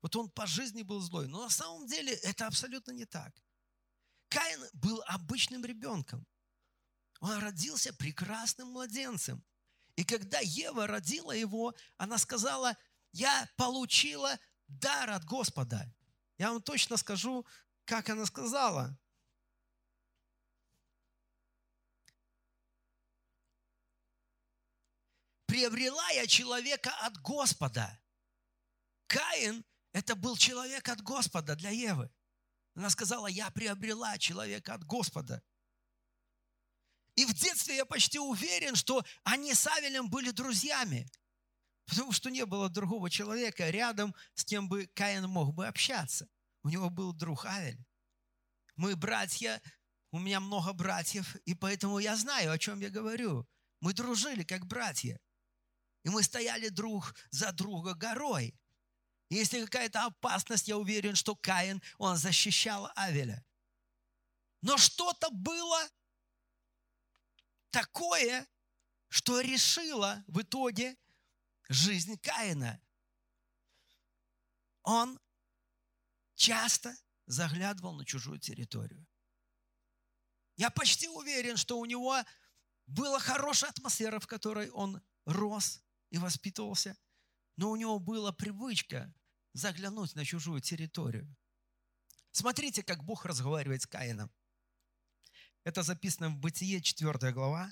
Вот 0.00 0.14
он 0.16 0.30
по 0.30 0.46
жизни 0.46 0.82
был 0.82 1.00
злой. 1.00 1.28
Но 1.28 1.42
на 1.42 1.50
самом 1.50 1.86
деле 1.86 2.14
это 2.14 2.46
абсолютно 2.46 2.92
не 2.92 3.04
так. 3.04 3.34
Каин 4.28 4.60
был 4.74 5.02
обычным 5.06 5.64
ребенком. 5.64 6.26
Он 7.20 7.38
родился 7.38 7.92
прекрасным 7.92 8.68
младенцем. 8.68 9.44
И 9.96 10.04
когда 10.04 10.38
Ева 10.38 10.86
родила 10.86 11.34
его, 11.34 11.74
она 11.96 12.18
сказала, 12.18 12.76
я 13.12 13.48
получила 13.56 14.38
дар 14.66 15.10
от 15.10 15.24
Господа. 15.24 15.92
Я 16.38 16.52
вам 16.52 16.62
точно 16.62 16.96
скажу, 16.96 17.46
как 17.84 18.08
она 18.08 18.26
сказала. 18.26 18.96
Приобрела 25.46 26.08
я 26.10 26.26
человека 26.26 26.94
от 27.00 27.16
Господа. 27.22 27.98
Каин 29.06 29.64
это 29.92 30.14
был 30.14 30.36
человек 30.36 30.88
от 30.88 31.02
Господа 31.02 31.56
для 31.56 31.70
Евы. 31.70 32.10
Она 32.74 32.90
сказала, 32.90 33.26
я 33.26 33.50
приобрела 33.50 34.18
человека 34.18 34.74
от 34.74 34.84
Господа. 34.84 35.42
И 37.16 37.24
в 37.24 37.34
детстве 37.34 37.76
я 37.76 37.84
почти 37.84 38.20
уверен, 38.20 38.76
что 38.76 39.04
они 39.24 39.54
с 39.54 39.66
Авелем 39.66 40.08
были 40.08 40.30
друзьями, 40.30 41.10
потому 41.88 42.12
что 42.12 42.30
не 42.30 42.44
было 42.44 42.68
другого 42.68 43.08
человека 43.08 43.70
рядом, 43.70 44.14
с 44.34 44.44
кем 44.44 44.68
бы 44.68 44.86
Каин 44.94 45.26
мог 45.28 45.54
бы 45.54 45.66
общаться. 45.66 46.28
У 46.62 46.68
него 46.68 46.90
был 46.90 47.12
друг 47.14 47.46
Авель. 47.46 47.82
Мы 48.76 48.94
братья, 48.94 49.60
у 50.10 50.18
меня 50.18 50.38
много 50.38 50.72
братьев, 50.72 51.34
и 51.46 51.54
поэтому 51.54 51.98
я 51.98 52.14
знаю, 52.16 52.52
о 52.52 52.58
чем 52.58 52.80
я 52.80 52.90
говорю. 52.90 53.48
Мы 53.80 53.94
дружили 53.94 54.44
как 54.44 54.66
братья. 54.66 55.18
И 56.04 56.10
мы 56.10 56.22
стояли 56.22 56.68
друг 56.68 57.14
за 57.30 57.52
друга 57.52 57.94
горой. 57.94 58.54
Если 59.30 59.64
какая-то 59.64 60.06
опасность, 60.06 60.68
я 60.68 60.76
уверен, 60.76 61.14
что 61.14 61.36
Каин, 61.36 61.82
он 61.96 62.16
защищал 62.16 62.90
Авеля. 62.96 63.44
Но 64.60 64.76
что-то 64.76 65.30
было 65.30 65.88
такое, 67.70 68.46
что 69.08 69.40
решило 69.40 70.24
в 70.26 70.42
итоге 70.42 70.96
жизнь 71.68 72.18
Каина. 72.18 72.80
Он 74.82 75.20
часто 76.34 76.96
заглядывал 77.26 77.94
на 77.94 78.04
чужую 78.04 78.38
территорию. 78.38 79.06
Я 80.56 80.70
почти 80.70 81.08
уверен, 81.08 81.56
что 81.56 81.78
у 81.78 81.84
него 81.84 82.16
была 82.86 83.20
хорошая 83.20 83.70
атмосфера, 83.70 84.18
в 84.18 84.26
которой 84.26 84.70
он 84.70 85.02
рос 85.24 85.82
и 86.10 86.18
воспитывался, 86.18 86.96
но 87.56 87.70
у 87.70 87.76
него 87.76 87.98
была 87.98 88.32
привычка 88.32 89.12
заглянуть 89.52 90.14
на 90.14 90.24
чужую 90.24 90.60
территорию. 90.60 91.36
Смотрите, 92.30 92.82
как 92.82 93.04
Бог 93.04 93.24
разговаривает 93.24 93.82
с 93.82 93.86
Каином. 93.86 94.32
Это 95.64 95.82
записано 95.82 96.30
в 96.30 96.38
Бытие, 96.38 96.80
4 96.80 97.32
глава. 97.32 97.70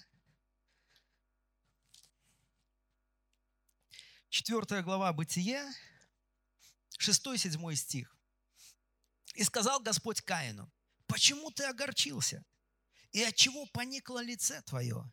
4 4.28 4.82
глава 4.82 5.12
Бытие, 5.12 5.64
6-7 6.98 7.74
стих. 7.74 8.16
«И 9.34 9.44
сказал 9.44 9.80
Господь 9.80 10.20
Каину, 10.22 10.72
почему 11.06 11.50
ты 11.50 11.64
огорчился? 11.64 12.44
И 13.12 13.22
от 13.22 13.34
чего 13.34 13.66
поникло 13.66 14.22
лице 14.22 14.62
твое? 14.62 15.12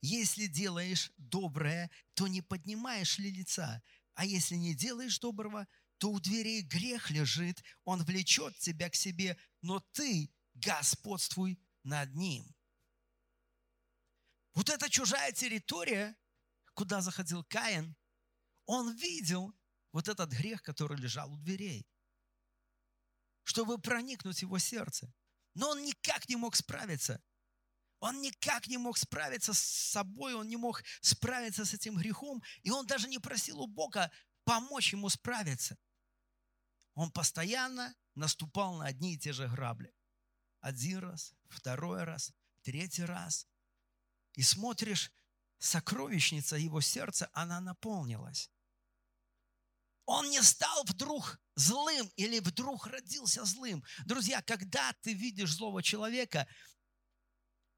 Если 0.00 0.46
делаешь 0.46 1.12
доброе, 1.16 1.90
то 2.14 2.26
не 2.26 2.42
поднимаешь 2.42 3.18
ли 3.18 3.30
лица? 3.30 3.82
А 4.14 4.24
если 4.24 4.56
не 4.56 4.74
делаешь 4.74 5.18
доброго, 5.18 5.66
то 5.98 6.10
у 6.10 6.20
дверей 6.20 6.62
грех 6.62 7.10
лежит, 7.10 7.62
он 7.84 8.02
влечет 8.04 8.58
тебя 8.58 8.90
к 8.90 8.94
себе, 8.94 9.38
но 9.62 9.80
ты 9.92 10.30
господствуй 10.54 11.58
над 11.84 12.14
ним. 12.14 12.44
Вот 14.54 14.68
эта 14.68 14.90
чужая 14.90 15.32
территория, 15.32 16.16
куда 16.74 17.00
заходил 17.00 17.44
Каин, 17.44 17.96
он 18.72 18.94
видел 18.96 19.54
вот 19.92 20.08
этот 20.08 20.30
грех, 20.30 20.62
который 20.62 20.96
лежал 20.96 21.30
у 21.30 21.36
дверей, 21.36 21.86
чтобы 23.44 23.78
проникнуть 23.78 24.38
в 24.38 24.42
его 24.42 24.58
сердце. 24.58 25.12
Но 25.54 25.68
он 25.70 25.82
никак 25.82 26.26
не 26.28 26.36
мог 26.36 26.56
справиться. 26.56 27.22
Он 28.00 28.22
никак 28.22 28.66
не 28.68 28.78
мог 28.78 28.96
справиться 28.96 29.52
с 29.52 29.58
собой, 29.58 30.32
он 30.32 30.48
не 30.48 30.56
мог 30.56 30.82
справиться 31.02 31.66
с 31.66 31.74
этим 31.74 31.96
грехом, 31.96 32.42
и 32.62 32.70
он 32.70 32.86
даже 32.86 33.08
не 33.08 33.18
просил 33.18 33.60
у 33.60 33.66
Бога 33.66 34.10
помочь 34.44 34.92
ему 34.92 35.10
справиться. 35.10 35.76
Он 36.94 37.12
постоянно 37.12 37.94
наступал 38.14 38.76
на 38.78 38.86
одни 38.86 39.14
и 39.14 39.18
те 39.18 39.34
же 39.34 39.48
грабли. 39.48 39.94
Один 40.60 40.98
раз, 41.00 41.34
второй 41.50 42.04
раз, 42.04 42.32
третий 42.62 43.04
раз. 43.04 43.46
И 44.32 44.42
смотришь, 44.42 45.12
сокровищница 45.58 46.56
его 46.56 46.80
сердца, 46.80 47.28
она 47.34 47.60
наполнилась. 47.60 48.50
Он 50.06 50.28
не 50.30 50.42
стал 50.42 50.84
вдруг 50.84 51.40
злым 51.54 52.10
или 52.16 52.40
вдруг 52.40 52.86
родился 52.86 53.44
злым. 53.44 53.84
Друзья, 54.04 54.42
когда 54.42 54.92
ты 55.02 55.12
видишь 55.12 55.54
злого 55.54 55.82
человека, 55.82 56.46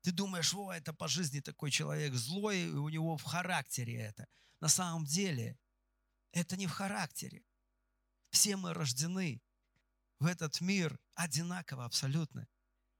ты 0.02 0.12
думаешь, 0.12 0.54
о, 0.54 0.72
это 0.72 0.92
по 0.92 1.08
жизни 1.08 1.40
такой 1.40 1.70
человек 1.70 2.14
злой, 2.14 2.62
и 2.62 2.68
у 2.68 2.88
него 2.88 3.16
в 3.16 3.22
характере 3.22 3.96
это. 3.96 4.26
На 4.60 4.68
самом 4.68 5.04
деле, 5.04 5.58
это 6.32 6.56
не 6.56 6.66
в 6.66 6.72
характере. 6.72 7.44
Все 8.30 8.56
мы 8.56 8.74
рождены 8.74 9.42
в 10.18 10.26
этот 10.26 10.60
мир 10.60 10.98
одинаково 11.14 11.84
абсолютно. 11.84 12.48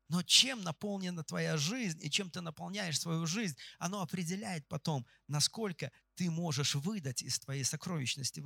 Но 0.08 0.22
чем 0.22 0.62
наполнена 0.62 1.24
твоя 1.24 1.56
жизнь 1.56 1.98
и 2.02 2.10
чем 2.10 2.30
ты 2.30 2.40
наполняешь 2.40 3.00
свою 3.00 3.26
жизнь, 3.26 3.56
оно 3.78 4.02
определяет 4.02 4.66
потом, 4.68 5.06
насколько 5.26 5.90
ты 6.14 6.30
можешь 6.30 6.74
выдать 6.74 7.22
из 7.22 7.38
твоей 7.38 7.64
сокровищности, 7.64 8.42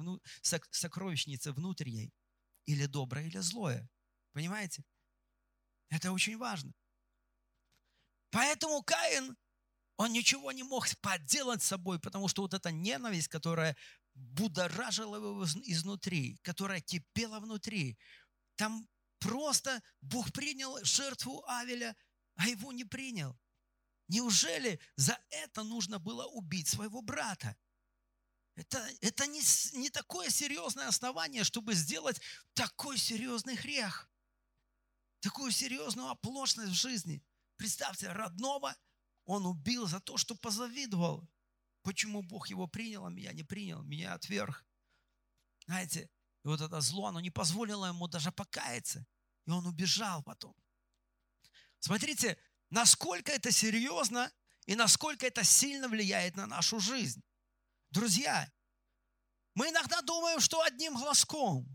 сокровищницы 0.71 1.53
внутренней, 1.53 2.13
или 2.67 2.87
доброе, 2.87 3.27
или 3.27 3.39
злое. 3.39 3.89
Понимаете? 4.33 4.85
Это 5.91 6.13
очень 6.13 6.37
важно. 6.37 6.73
Поэтому 8.31 8.83
Каин, 8.83 9.37
он 9.97 10.13
ничего 10.13 10.53
не 10.53 10.63
мог 10.63 10.87
поделать 11.01 11.63
с 11.63 11.67
собой, 11.67 11.99
потому 11.99 12.29
что 12.29 12.43
вот 12.43 12.55
эта 12.55 12.71
ненависть, 12.71 13.29
которая 13.29 13.77
будоражила 14.15 15.17
его 15.17 15.45
изнутри, 15.65 16.39
которая 16.43 16.81
кипела 16.81 17.41
внутри, 17.41 17.99
там 18.57 18.87
Просто 19.21 19.83
Бог 20.01 20.33
принял 20.33 20.79
жертву 20.85 21.45
Авеля, 21.47 21.97
а 22.37 22.49
его 22.49 22.73
не 22.73 22.85
принял. 22.85 23.37
Неужели 24.09 24.81
за 24.97 25.19
это 25.31 25.63
нужно 25.63 25.99
было 25.99 26.25
убить 26.27 26.69
своего 26.69 27.03
брата? 27.03 27.57
Это, 28.55 28.79
это 29.03 29.27
не, 29.27 29.41
не 29.79 29.91
такое 29.91 30.31
серьезное 30.31 30.89
основание, 30.89 31.45
чтобы 31.45 31.75
сделать 31.75 32.21
такой 32.55 32.99
серьезный 32.99 33.55
грех, 33.55 34.11
такую 35.21 35.53
серьезную 35.53 36.09
оплошность 36.09 36.73
в 36.73 36.81
жизни. 36.81 37.23
Представьте, 37.57 38.11
родного 38.11 38.75
он 39.27 39.47
убил 39.47 39.87
за 39.87 40.01
то, 40.01 40.17
что 40.17 40.35
позавидовал. 40.35 41.29
Почему 41.83 42.23
Бог 42.23 42.49
его 42.49 42.67
принял, 42.67 43.05
а 43.07 43.11
меня 43.11 43.33
не 43.33 43.45
принял, 43.45 43.83
меня 43.83 44.15
отверг. 44.15 44.65
Знаете, 45.67 46.11
и 46.45 46.49
вот 46.49 46.61
это 46.61 46.81
зло, 46.81 47.07
оно 47.07 47.21
не 47.21 47.31
позволило 47.31 47.87
ему 47.87 48.09
даже 48.09 48.33
покаяться. 48.33 49.07
И 49.47 49.51
он 49.51 49.67
убежал 49.67 50.23
потом. 50.23 50.57
Смотрите, 51.79 52.39
насколько 52.71 53.33
это 53.33 53.51
серьезно 53.51 54.33
и 54.67 54.75
насколько 54.75 55.27
это 55.27 55.45
сильно 55.45 55.89
влияет 55.89 56.37
на 56.37 56.47
нашу 56.47 56.81
жизнь. 56.81 57.23
Друзья, 57.91 58.51
мы 59.55 59.71
иногда 59.71 60.03
думаем, 60.03 60.41
что 60.41 60.63
одним 60.63 60.95
глазком. 60.95 61.67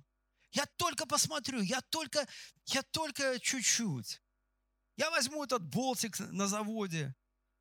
Я 0.52 0.66
только 0.78 1.08
посмотрю, 1.08 1.62
я 1.62 1.82
только, 1.82 2.28
я 2.66 2.84
только 2.84 3.40
чуть-чуть. 3.40 4.22
Я 4.96 5.10
возьму 5.10 5.44
этот 5.44 5.64
болтик 5.64 6.20
на 6.20 6.48
заводе. 6.48 7.16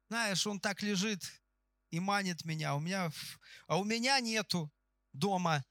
Знаешь, 0.08 0.46
он 0.46 0.60
так 0.60 0.82
лежит 0.82 1.24
и 1.90 1.98
манит 2.00 2.44
меня. 2.44 2.74
У 2.74 2.80
меня, 2.80 3.10
а 3.66 3.78
у 3.78 3.84
меня 3.84 4.20
нету 4.20 4.70
дома 5.12 5.64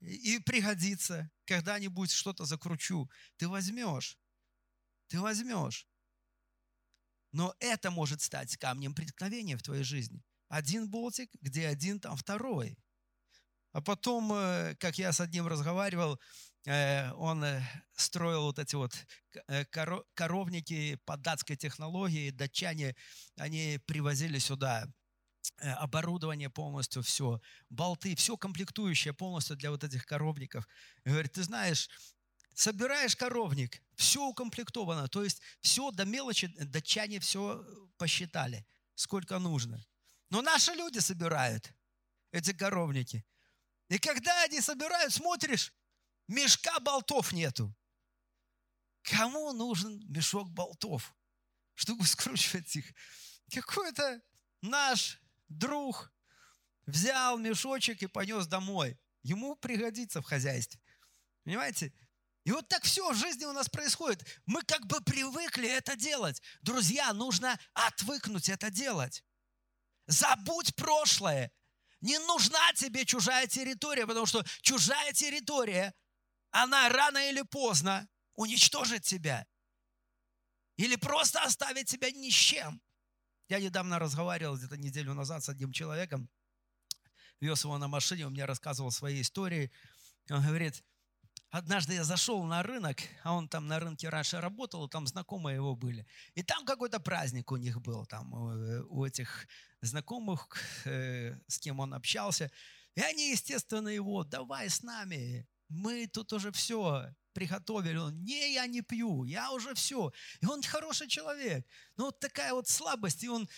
и 0.00 0.40
пригодится. 0.40 1.30
Когда-нибудь 1.44 2.10
что-то 2.10 2.44
закручу. 2.44 3.08
Ты 3.36 3.48
возьмешь. 3.48 4.18
Ты 5.08 5.20
возьмешь. 5.20 5.86
Но 7.34 7.52
это 7.58 7.90
может 7.90 8.22
стать 8.22 8.56
камнем 8.56 8.94
преткновения 8.94 9.56
в 9.56 9.62
твоей 9.62 9.82
жизни. 9.82 10.22
Один 10.48 10.88
болтик, 10.88 11.30
где 11.40 11.66
один, 11.66 11.98
там 11.98 12.16
второй. 12.16 12.78
А 13.72 13.80
потом, 13.80 14.32
э, 14.32 14.76
как 14.78 14.98
я 14.98 15.12
с 15.12 15.20
одним 15.20 15.48
разговаривал, 15.48 16.20
э, 16.64 17.10
он 17.14 17.42
э, 17.42 17.60
строил 17.96 18.42
вот 18.42 18.60
эти 18.60 18.76
вот 18.76 18.94
коровники 20.14 20.96
по 21.04 21.16
датской 21.16 21.56
технологии. 21.56 22.30
Датчане, 22.30 22.94
они 23.36 23.80
привозили 23.84 24.38
сюда 24.38 24.86
оборудование 25.58 26.50
полностью, 26.50 27.02
все, 27.02 27.40
болты, 27.68 28.14
все 28.14 28.36
комплектующее 28.36 29.12
полностью 29.12 29.56
для 29.56 29.72
вот 29.72 29.82
этих 29.82 30.06
коровников. 30.06 30.68
Говорит, 31.04 31.32
ты 31.32 31.42
знаешь, 31.42 31.88
собираешь 32.54 33.16
коровник, 33.16 33.82
все 33.96 34.22
укомплектовано, 34.26 35.08
то 35.08 35.22
есть 35.22 35.40
все 35.60 35.90
до 35.90 36.04
мелочи, 36.04 36.46
датчане 36.46 37.20
все 37.20 37.64
посчитали, 37.96 38.66
сколько 38.94 39.38
нужно. 39.38 39.84
Но 40.30 40.42
наши 40.42 40.72
люди 40.72 40.98
собирают 40.98 41.72
эти 42.32 42.52
коровники. 42.52 43.24
И 43.88 43.98
когда 43.98 44.42
они 44.44 44.60
собирают, 44.60 45.12
смотришь, 45.12 45.72
мешка 46.26 46.80
болтов 46.80 47.32
нету. 47.32 47.74
Кому 49.02 49.52
нужен 49.52 50.02
мешок 50.08 50.50
болтов, 50.50 51.14
чтобы 51.74 52.06
скручивать 52.06 52.74
их? 52.76 52.86
Какой-то 53.52 54.22
наш 54.62 55.20
друг 55.48 56.10
взял 56.86 57.38
мешочек 57.38 58.02
и 58.02 58.06
понес 58.06 58.46
домой. 58.46 58.98
Ему 59.22 59.56
пригодится 59.56 60.22
в 60.22 60.24
хозяйстве. 60.24 60.80
Понимаете? 61.44 61.92
И 62.44 62.52
вот 62.52 62.68
так 62.68 62.84
все 62.84 63.10
в 63.10 63.16
жизни 63.16 63.46
у 63.46 63.52
нас 63.52 63.68
происходит. 63.68 64.22
Мы 64.44 64.62
как 64.62 64.86
бы 64.86 65.00
привыкли 65.00 65.68
это 65.68 65.96
делать. 65.96 66.42
Друзья, 66.60 67.12
нужно 67.14 67.58
отвыкнуть 67.72 68.50
это 68.50 68.70
делать. 68.70 69.24
Забудь 70.06 70.74
прошлое. 70.74 71.50
Не 72.02 72.18
нужна 72.18 72.72
тебе 72.74 73.06
чужая 73.06 73.46
территория, 73.46 74.06
потому 74.06 74.26
что 74.26 74.44
чужая 74.60 75.12
территория, 75.14 75.94
она 76.50 76.90
рано 76.90 77.30
или 77.30 77.40
поздно 77.40 78.06
уничтожит 78.34 79.04
тебя. 79.04 79.46
Или 80.76 80.96
просто 80.96 81.42
оставит 81.42 81.86
тебя 81.86 82.10
ни 82.10 82.28
с 82.28 82.34
чем. 82.34 82.82
Я 83.48 83.58
недавно 83.58 83.98
разговаривал 83.98 84.56
где-то 84.56 84.76
неделю 84.76 85.14
назад 85.14 85.44
с 85.44 85.48
одним 85.48 85.72
человеком, 85.72 86.28
вез 87.40 87.64
его 87.64 87.78
на 87.78 87.88
машине, 87.88 88.26
он 88.26 88.32
мне 88.32 88.44
рассказывал 88.44 88.90
свои 88.90 89.20
истории. 89.20 89.70
Он 90.30 90.42
говорит, 90.42 90.82
однажды 91.54 91.94
я 91.94 92.04
зашел 92.04 92.42
на 92.42 92.62
рынок, 92.62 92.98
а 93.22 93.32
он 93.32 93.48
там 93.48 93.68
на 93.68 93.78
рынке 93.78 94.08
раньше 94.08 94.40
работал, 94.40 94.88
там 94.88 95.06
знакомые 95.06 95.54
его 95.54 95.76
были. 95.76 96.04
И 96.34 96.42
там 96.42 96.64
какой-то 96.64 96.98
праздник 96.98 97.52
у 97.52 97.56
них 97.56 97.80
был, 97.80 98.06
там 98.06 98.34
э, 98.34 98.82
у 98.88 99.04
этих 99.04 99.46
знакомых, 99.80 100.48
э, 100.84 101.36
с 101.46 101.60
кем 101.60 101.78
он 101.78 101.94
общался. 101.94 102.50
И 102.96 103.00
они, 103.00 103.30
естественно, 103.30 103.86
его, 103.88 104.24
давай 104.24 104.68
с 104.68 104.82
нами, 104.82 105.46
мы 105.68 106.08
тут 106.08 106.32
уже 106.32 106.50
все, 106.50 107.14
приготовили. 107.32 107.98
Он, 107.98 108.24
не, 108.24 108.54
я 108.54 108.66
не 108.66 108.82
пью, 108.82 109.22
я 109.22 109.52
уже 109.52 109.74
все. 109.74 110.12
И 110.40 110.46
он 110.46 110.60
хороший 110.62 111.06
человек. 111.06 111.64
Но 111.96 112.06
вот 112.06 112.18
такая 112.18 112.52
вот 112.52 112.66
слабость, 112.66 113.22
и 113.22 113.28
он, 113.28 113.48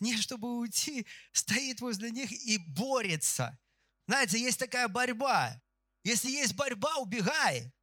не 0.00 0.16
чтобы 0.16 0.56
уйти, 0.56 1.06
стоит 1.32 1.82
возле 1.82 2.10
них 2.10 2.32
и 2.32 2.56
борется. 2.56 3.58
Знаете, 4.06 4.40
есть 4.40 4.58
такая 4.58 4.88
борьба. 4.88 5.60
Если 6.06 6.30
есть 6.30 6.54
борьба, 6.54 6.98
убегай. 6.98 7.74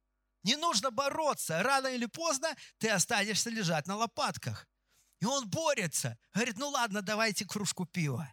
Не 0.44 0.56
нужно 0.56 0.90
бороться. 0.90 1.62
Рано 1.62 1.88
или 1.88 2.06
поздно 2.06 2.56
ты 2.78 2.88
останешься 2.88 3.50
лежать 3.50 3.86
на 3.86 3.96
лопатках. 3.96 4.66
И 5.20 5.26
он 5.26 5.46
борется. 5.50 6.16
Говорит, 6.32 6.56
ну 6.56 6.70
ладно, 6.70 7.02
давайте 7.02 7.44
кружку 7.44 7.84
пива. 7.84 8.32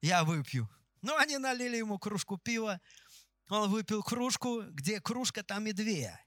Я 0.00 0.24
выпью. 0.24 0.70
Ну, 1.02 1.14
они 1.18 1.36
налили 1.36 1.76
ему 1.76 1.98
кружку 1.98 2.38
пива. 2.38 2.80
Он 3.50 3.68
выпил 3.68 4.02
кружку, 4.02 4.62
где 4.70 5.02
кружка, 5.02 5.42
там 5.42 5.66
и 5.66 5.72
две. 5.72 6.18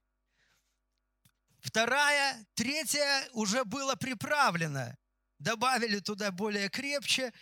Вторая, 1.62 2.46
третья 2.54 3.28
уже 3.34 3.66
была 3.66 3.96
приправлена. 3.96 4.96
Добавили 5.40 5.98
туда 5.98 6.30
более 6.30 6.70
крепче. 6.70 7.34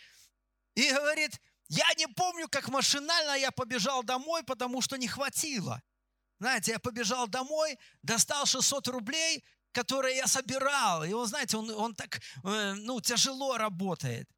И 0.76 0.90
говорит, 0.94 1.42
я 1.70 1.86
не 1.98 2.08
помню, 2.08 2.48
как 2.48 2.70
машинально 2.70 3.38
я 3.38 3.52
побежал 3.52 4.04
домой, 4.04 4.44
потому 4.44 4.82
что 4.82 4.98
не 4.98 5.08
хватило. 5.08 5.82
Знаете, 6.40 6.72
я 6.72 6.80
побежал 6.80 7.28
домой, 7.28 7.78
достал 8.04 8.46
600 8.46 8.88
рублей, 8.88 9.44
которые 9.72 10.18
я 10.18 10.28
собирал. 10.28 11.04
И 11.04 11.14
он, 11.14 11.28
знаете, 11.28 11.58
он, 11.58 11.70
он 11.72 11.96
так, 11.96 12.22
э, 12.44 12.74
ну, 12.74 13.02
тяжело 13.02 13.58
работает, 13.58 14.30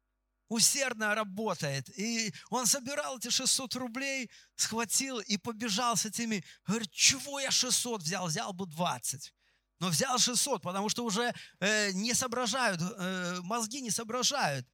усердно 0.48 1.14
работает. 1.14 1.88
И 1.98 2.32
он 2.48 2.66
собирал 2.66 3.18
эти 3.18 3.30
600 3.30 3.74
рублей, 3.76 4.30
схватил 4.56 5.20
и 5.20 5.36
побежал 5.36 5.96
с 5.96 6.06
этими. 6.06 6.42
Говорит, 6.66 6.90
чего 6.90 7.38
я 7.40 7.50
600 7.50 8.02
взял? 8.02 8.26
Взял 8.26 8.52
бы 8.52 8.66
20. 8.66 9.32
Но 9.78 9.88
взял 9.88 10.18
600, 10.18 10.62
потому 10.62 10.88
что 10.88 11.04
уже 11.04 11.32
э, 11.60 11.92
не 11.92 12.14
соображают, 12.14 12.80
э, 12.82 13.40
мозги 13.42 13.80
не 13.80 13.90
соображают. 13.90 14.66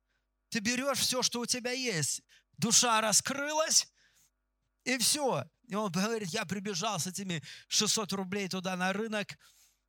Ты 0.48 0.60
берешь 0.60 0.98
все, 0.98 1.22
что 1.22 1.40
у 1.40 1.46
тебя 1.46 1.72
есть. 1.72 2.22
Душа 2.58 3.00
раскрылась, 3.00 3.86
и 4.84 4.98
все. 4.98 5.44
И 5.68 5.74
он 5.74 5.90
говорит, 5.90 6.28
я 6.28 6.44
прибежал 6.44 6.98
с 6.98 7.06
этими 7.06 7.42
600 7.68 8.12
рублей 8.12 8.48
туда 8.48 8.76
на 8.76 8.92
рынок. 8.92 9.36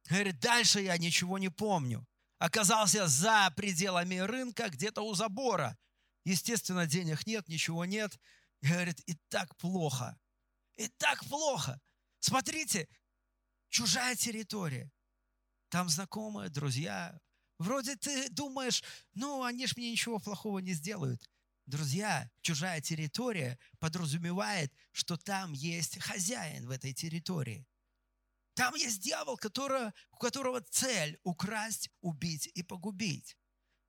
Говорит, 0.09 0.39
дальше 0.39 0.81
я 0.81 0.97
ничего 0.97 1.37
не 1.37 1.49
помню. 1.49 2.05
Оказался 2.39 3.07
за 3.07 3.51
пределами 3.55 4.17
рынка, 4.17 4.69
где-то 4.69 5.01
у 5.01 5.13
забора. 5.13 5.77
Естественно, 6.23 6.85
денег 6.85 7.25
нет, 7.25 7.47
ничего 7.47 7.85
нет. 7.85 8.19
Говорит, 8.61 8.99
и 9.05 9.15
так 9.29 9.55
плохо. 9.57 10.17
И 10.75 10.87
так 10.87 11.23
плохо. 11.25 11.79
Смотрите, 12.19 12.87
чужая 13.69 14.15
территория. 14.15 14.91
Там 15.69 15.89
знакомые, 15.89 16.49
друзья. 16.49 17.19
Вроде 17.59 17.95
ты 17.95 18.29
думаешь, 18.29 18.83
ну, 19.13 19.43
они 19.43 19.67
ж 19.67 19.75
мне 19.75 19.91
ничего 19.91 20.19
плохого 20.19 20.59
не 20.59 20.73
сделают. 20.73 21.27
Друзья, 21.67 22.31
чужая 22.41 22.79
территория 22.79 23.59
подразумевает, 23.79 24.73
что 24.93 25.17
там 25.17 25.51
есть 25.51 25.99
хозяин 26.01 26.65
в 26.65 26.71
этой 26.71 26.93
территории. 26.93 27.67
Там 28.53 28.73
есть 28.75 29.01
дьявол, 29.01 29.35
который, 29.35 29.91
у 30.11 30.17
которого 30.17 30.61
цель 30.61 31.19
украсть, 31.23 31.89
убить 31.99 32.47
и 32.55 32.63
погубить. 32.63 33.37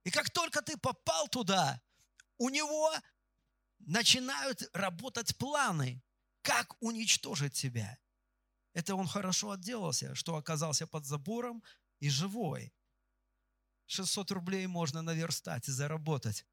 И 0.02 0.10
как 0.10 0.28
только 0.28 0.60
ты 0.60 0.76
попал 0.76 1.28
туда, 1.28 1.80
у 2.36 2.48
него 2.48 2.92
начинают 3.78 4.68
работать 4.72 5.38
планы, 5.38 6.02
как 6.42 6.74
уничтожить 6.82 7.54
тебя. 7.54 7.96
Это 8.72 8.96
он 8.96 9.06
хорошо 9.06 9.52
отделался, 9.52 10.16
что 10.16 10.34
оказался 10.34 10.88
под 10.88 11.06
забором 11.06 11.62
и 12.00 12.10
живой. 12.10 12.74
600 13.86 14.32
рублей 14.32 14.66
можно 14.66 15.00
наверстать 15.00 15.68
и 15.68 15.72
заработать. 15.72 16.44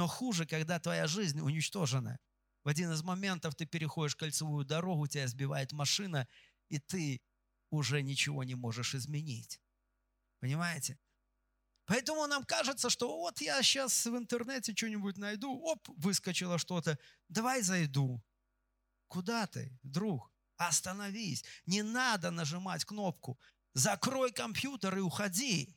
Но 0.00 0.06
хуже, 0.06 0.46
когда 0.46 0.80
твоя 0.80 1.06
жизнь 1.06 1.40
уничтожена. 1.40 2.18
В 2.64 2.68
один 2.68 2.90
из 2.90 3.02
моментов 3.02 3.54
ты 3.54 3.66
переходишь 3.66 4.16
кольцевую 4.16 4.64
дорогу, 4.64 5.06
тебя 5.06 5.28
сбивает 5.28 5.72
машина, 5.72 6.26
и 6.70 6.78
ты 6.78 7.20
уже 7.68 8.00
ничего 8.00 8.42
не 8.42 8.54
можешь 8.54 8.94
изменить. 8.94 9.60
Понимаете? 10.38 10.98
Поэтому 11.84 12.26
нам 12.26 12.44
кажется, 12.44 12.88
что 12.88 13.14
вот 13.18 13.42
я 13.42 13.62
сейчас 13.62 14.06
в 14.06 14.16
интернете 14.16 14.72
что-нибудь 14.74 15.18
найду, 15.18 15.52
оп, 15.52 15.86
выскочило 15.98 16.56
что-то, 16.56 16.98
давай 17.28 17.60
зайду. 17.60 18.22
Куда 19.06 19.46
ты, 19.46 19.78
друг? 19.82 20.32
Остановись. 20.56 21.44
Не 21.66 21.82
надо 21.82 22.30
нажимать 22.30 22.86
кнопку. 22.86 23.38
Закрой 23.74 24.32
компьютер 24.32 24.96
и 24.96 25.00
уходи. 25.00 25.76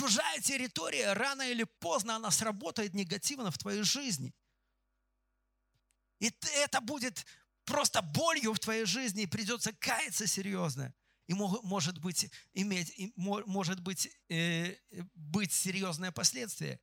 Чужая 0.00 0.40
территория, 0.40 1.12
рано 1.12 1.42
или 1.42 1.64
поздно 1.64 2.16
она 2.16 2.30
сработает 2.30 2.94
негативно 2.94 3.50
в 3.50 3.58
твоей 3.58 3.82
жизни. 3.82 4.32
И 6.20 6.32
это 6.54 6.80
будет 6.80 7.26
просто 7.66 8.00
болью 8.00 8.54
в 8.54 8.58
твоей 8.58 8.86
жизни, 8.86 9.24
и 9.24 9.26
придется 9.26 9.74
каяться 9.74 10.26
серьезно. 10.26 10.94
И 11.26 11.34
может 11.34 11.98
быть, 11.98 12.32
иметь, 12.54 13.12
может 13.14 13.80
быть, 13.80 14.08
э, 14.30 14.74
быть 15.12 15.52
серьезное 15.52 16.12
последствие 16.12 16.80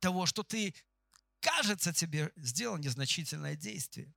того, 0.00 0.24
что 0.24 0.42
ты, 0.42 0.74
кажется 1.40 1.92
тебе, 1.92 2.32
сделал 2.36 2.78
незначительное 2.78 3.56
действие. 3.56 4.10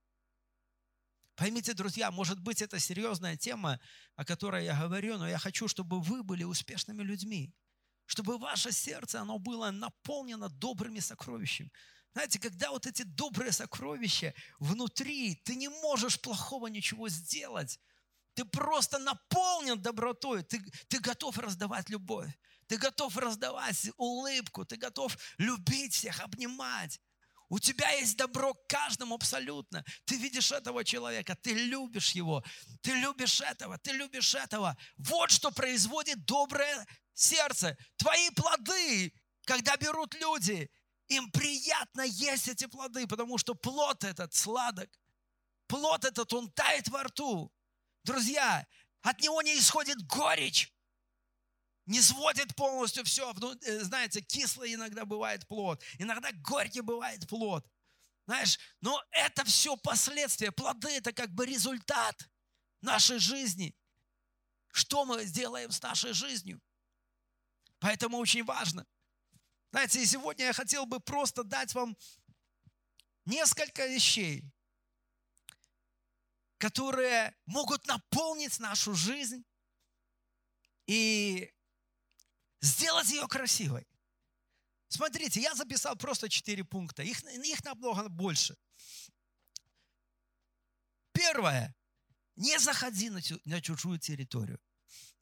Поймите, 1.35 1.73
друзья, 1.73 2.11
может 2.11 2.39
быть, 2.39 2.61
это 2.61 2.79
серьезная 2.79 3.35
тема, 3.35 3.81
о 4.15 4.23
которой 4.23 4.63
я 4.63 4.79
говорю, 4.79 5.17
но 5.17 5.27
я 5.27 5.37
хочу, 5.37 5.67
чтобы 5.67 5.99
вы 5.99 6.23
были 6.23 6.45
успешными 6.45 7.03
людьми 7.03 7.53
чтобы 8.05 8.37
ваше 8.37 8.71
сердце, 8.71 9.21
оно 9.21 9.39
было 9.39 9.71
наполнено 9.71 10.49
добрыми 10.49 10.99
сокровищами. 10.99 11.71
Знаете, 12.13 12.39
когда 12.39 12.71
вот 12.71 12.85
эти 12.85 13.03
добрые 13.03 13.51
сокровища 13.51 14.33
внутри, 14.59 15.35
ты 15.45 15.55
не 15.55 15.69
можешь 15.69 16.19
плохого 16.19 16.67
ничего 16.67 17.07
сделать. 17.09 17.79
Ты 18.33 18.45
просто 18.45 18.99
наполнен 18.99 19.81
добротой, 19.81 20.43
ты, 20.43 20.61
ты 20.87 20.99
готов 20.99 21.37
раздавать 21.37 21.89
любовь, 21.89 22.31
ты 22.67 22.77
готов 22.77 23.17
раздавать 23.17 23.91
улыбку, 23.97 24.65
ты 24.65 24.77
готов 24.77 25.17
любить 25.37 25.93
всех, 25.93 26.19
обнимать. 26.21 26.99
У 27.51 27.59
тебя 27.59 27.91
есть 27.91 28.15
добро 28.15 28.53
к 28.53 28.65
каждому 28.67 29.15
абсолютно. 29.15 29.83
Ты 30.05 30.15
видишь 30.15 30.53
этого 30.53 30.85
человека, 30.85 31.35
ты 31.35 31.51
любишь 31.51 32.11
его, 32.11 32.41
ты 32.81 32.93
любишь 32.93 33.41
этого, 33.41 33.77
ты 33.77 33.91
любишь 33.91 34.33
этого. 34.35 34.77
Вот 34.95 35.31
что 35.31 35.51
производит 35.51 36.23
доброе 36.23 36.87
сердце, 37.13 37.77
твои 37.97 38.29
плоды, 38.29 39.13
когда 39.43 39.75
берут 39.75 40.13
люди, 40.13 40.71
им 41.09 41.29
приятно 41.29 42.03
есть 42.03 42.47
эти 42.47 42.67
плоды, 42.67 43.05
потому 43.05 43.37
что 43.37 43.53
плод 43.53 44.05
этот 44.05 44.33
сладок. 44.33 44.89
Плод 45.67 46.05
этот, 46.05 46.31
он 46.31 46.49
тает 46.53 46.87
во 46.87 47.03
рту. 47.03 47.51
Друзья, 48.05 48.65
от 49.01 49.19
него 49.19 49.41
не 49.41 49.59
исходит 49.59 50.01
горечь. 50.07 50.71
Не 51.91 52.01
сводит 52.01 52.55
полностью 52.55 53.03
все. 53.03 53.33
Э, 53.33 53.79
знаете, 53.81 54.21
кислый 54.21 54.73
иногда 54.73 55.03
бывает 55.03 55.45
плод. 55.45 55.83
Иногда 55.99 56.31
горький 56.31 56.79
бывает 56.79 57.27
плод. 57.27 57.69
Знаешь, 58.25 58.57
но 58.79 59.03
это 59.11 59.43
все 59.43 59.75
последствия. 59.75 60.53
Плоды– 60.53 60.87
это 60.89 61.11
как 61.11 61.31
бы 61.31 61.45
результат 61.45 62.29
нашей 62.79 63.19
жизни. 63.19 63.75
Что 64.71 65.03
мы 65.03 65.25
сделаем 65.25 65.69
с 65.69 65.81
нашей 65.81 66.13
жизнью? 66.13 66.61
Поэтому 67.79 68.19
очень 68.19 68.45
важно. 68.45 68.87
Знаете, 69.71 70.01
и 70.01 70.05
сегодня 70.05 70.45
я 70.45 70.53
хотел 70.53 70.85
бы 70.85 71.01
просто 71.01 71.43
дать 71.43 71.73
вам 71.73 71.97
несколько 73.25 73.85
вещей, 73.85 74.45
которые 76.57 77.35
могут 77.47 77.85
наполнить 77.85 78.59
нашу 78.59 78.95
жизнь 78.95 79.43
и 80.87 81.53
сделать 82.61 83.09
ее 83.09 83.27
красивой. 83.27 83.87
Смотрите, 84.87 85.41
я 85.41 85.55
записал 85.55 85.95
просто 85.95 86.29
четыре 86.29 86.63
пункта. 86.63 87.03
Их, 87.03 87.23
их 87.23 87.63
намного 87.63 88.09
больше. 88.09 88.57
Первое. 91.11 91.75
Не 92.35 92.57
заходи 92.59 93.09
на, 93.09 93.21
на 93.45 93.61
чужую 93.61 93.99
территорию. 93.99 94.59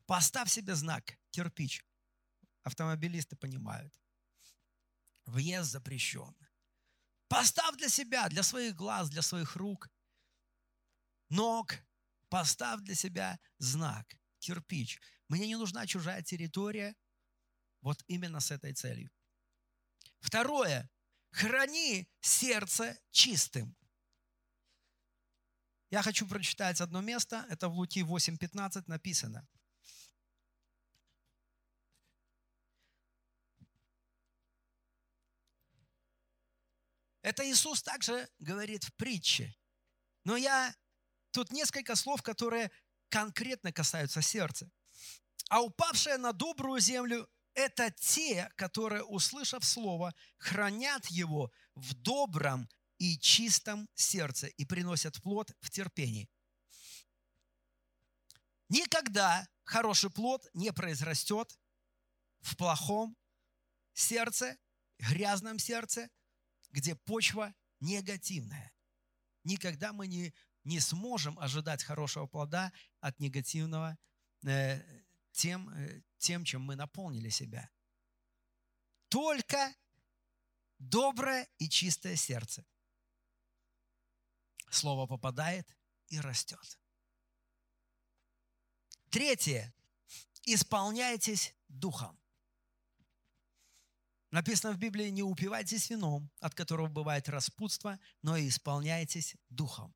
Поставь 0.06 0.50
себе 0.50 0.76
знак, 0.76 1.18
кирпич 1.32 1.84
автомобилисты 2.64 3.36
понимают. 3.36 3.94
Въезд 5.26 5.72
запрещен. 5.72 6.36
Поставь 7.28 7.78
для 7.78 7.90
себя, 7.90 8.30
для 8.30 8.44
своих 8.44 8.76
глаз, 8.76 9.10
для 9.10 9.22
своих 9.22 9.56
рук, 9.56 9.90
ног, 11.30 11.76
поставь 12.30 12.82
для 12.82 12.96
себя 12.96 13.40
знак, 13.60 14.16
кирпич. 14.40 15.00
Мне 15.28 15.48
не 15.48 15.56
нужна 15.56 15.86
чужая 15.86 16.24
территория, 16.24 16.96
вот 17.82 18.04
именно 18.08 18.40
с 18.40 18.52
этой 18.52 18.74
целью. 18.74 19.12
Второе. 20.20 20.90
Храни 21.32 22.10
сердце 22.22 23.00
чистым. 23.12 23.76
Я 25.92 26.04
хочу 26.04 26.28
прочитать 26.28 26.82
одно 26.82 27.02
место, 27.02 27.46
это 27.50 27.68
в 27.68 27.74
Луки 27.74 28.02
8.15 28.02 28.84
написано. 28.88 29.48
Это 37.22 37.48
Иисус 37.50 37.84
также 37.84 38.30
говорит 38.40 38.84
в 38.84 38.94
притче. 38.96 39.56
Но 40.24 40.38
я 40.38 40.74
тут 41.32 41.52
несколько 41.52 41.96
слов, 41.96 42.22
которые 42.22 42.72
конкретно 43.10 43.72
касаются 43.72 44.22
сердца. 44.22 44.70
А 45.50 45.62
упавшая 45.62 46.18
на 46.18 46.32
добрую 46.34 46.80
землю 46.80 47.30
это 47.54 47.92
те, 47.92 48.52
которые, 48.56 49.04
услышав 49.04 49.64
Слово, 49.66 50.14
хранят 50.38 51.06
его 51.08 51.52
в 51.76 51.94
добром 51.94 52.70
и 52.98 53.18
чистом 53.18 53.90
сердце 53.96 54.48
и 54.48 54.66
приносят 54.66 55.22
плод 55.22 55.52
в 55.62 55.70
терпении. 55.70 56.30
Никогда 58.70 59.48
хороший 59.64 60.12
плод 60.12 60.46
не 60.54 60.72
произрастет 60.72 61.58
в 62.42 62.56
плохом 62.56 63.18
сердце, 63.94 64.58
грязном 65.00 65.60
сердце, 65.60 66.10
где 66.72 66.96
почва 66.96 67.54
негативная. 67.80 68.72
Никогда 69.44 69.94
мы 69.94 70.08
не, 70.08 70.34
не 70.64 70.80
сможем 70.80 71.40
ожидать 71.40 71.84
хорошего 71.84 72.28
плода 72.28 72.72
от 73.00 73.20
негативного 73.20 73.98
э, 74.46 74.82
тем, 75.32 75.70
э, 75.70 76.02
тем, 76.20 76.46
чем 76.46 76.62
мы 76.62 76.76
наполнили 76.76 77.30
себя. 77.30 77.70
Только 79.08 79.76
доброе 80.78 81.48
и 81.58 81.68
чистое 81.68 82.16
сердце. 82.16 82.66
Слово 84.70 85.08
попадает 85.08 85.76
и 86.10 86.20
растет. 86.20 86.80
Третье. 89.10 89.74
Исполняйтесь 90.44 91.56
духом. 91.68 92.20
Написано 94.32 94.74
в 94.74 94.78
Библии, 94.78 95.10
не 95.10 95.24
упивайтесь 95.24 95.90
вином, 95.90 96.30
от 96.40 96.54
которого 96.54 96.88
бывает 96.88 97.28
распутство, 97.30 98.00
но 98.22 98.38
и 98.38 98.48
исполняйтесь 98.48 99.36
духом. 99.50 99.96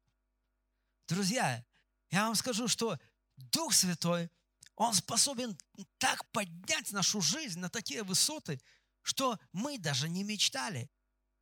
Друзья, 1.07 1.63
я 2.09 2.25
вам 2.25 2.35
скажу, 2.35 2.67
что 2.67 2.99
Дух 3.35 3.73
Святой, 3.73 4.31
Он 4.75 4.93
способен 4.93 5.57
так 5.97 6.29
поднять 6.31 6.91
нашу 6.91 7.21
жизнь 7.21 7.59
на 7.59 7.69
такие 7.69 8.03
высоты, 8.03 8.59
что 9.01 9.39
мы 9.51 9.77
даже 9.77 10.09
не 10.09 10.23
мечтали 10.23 10.89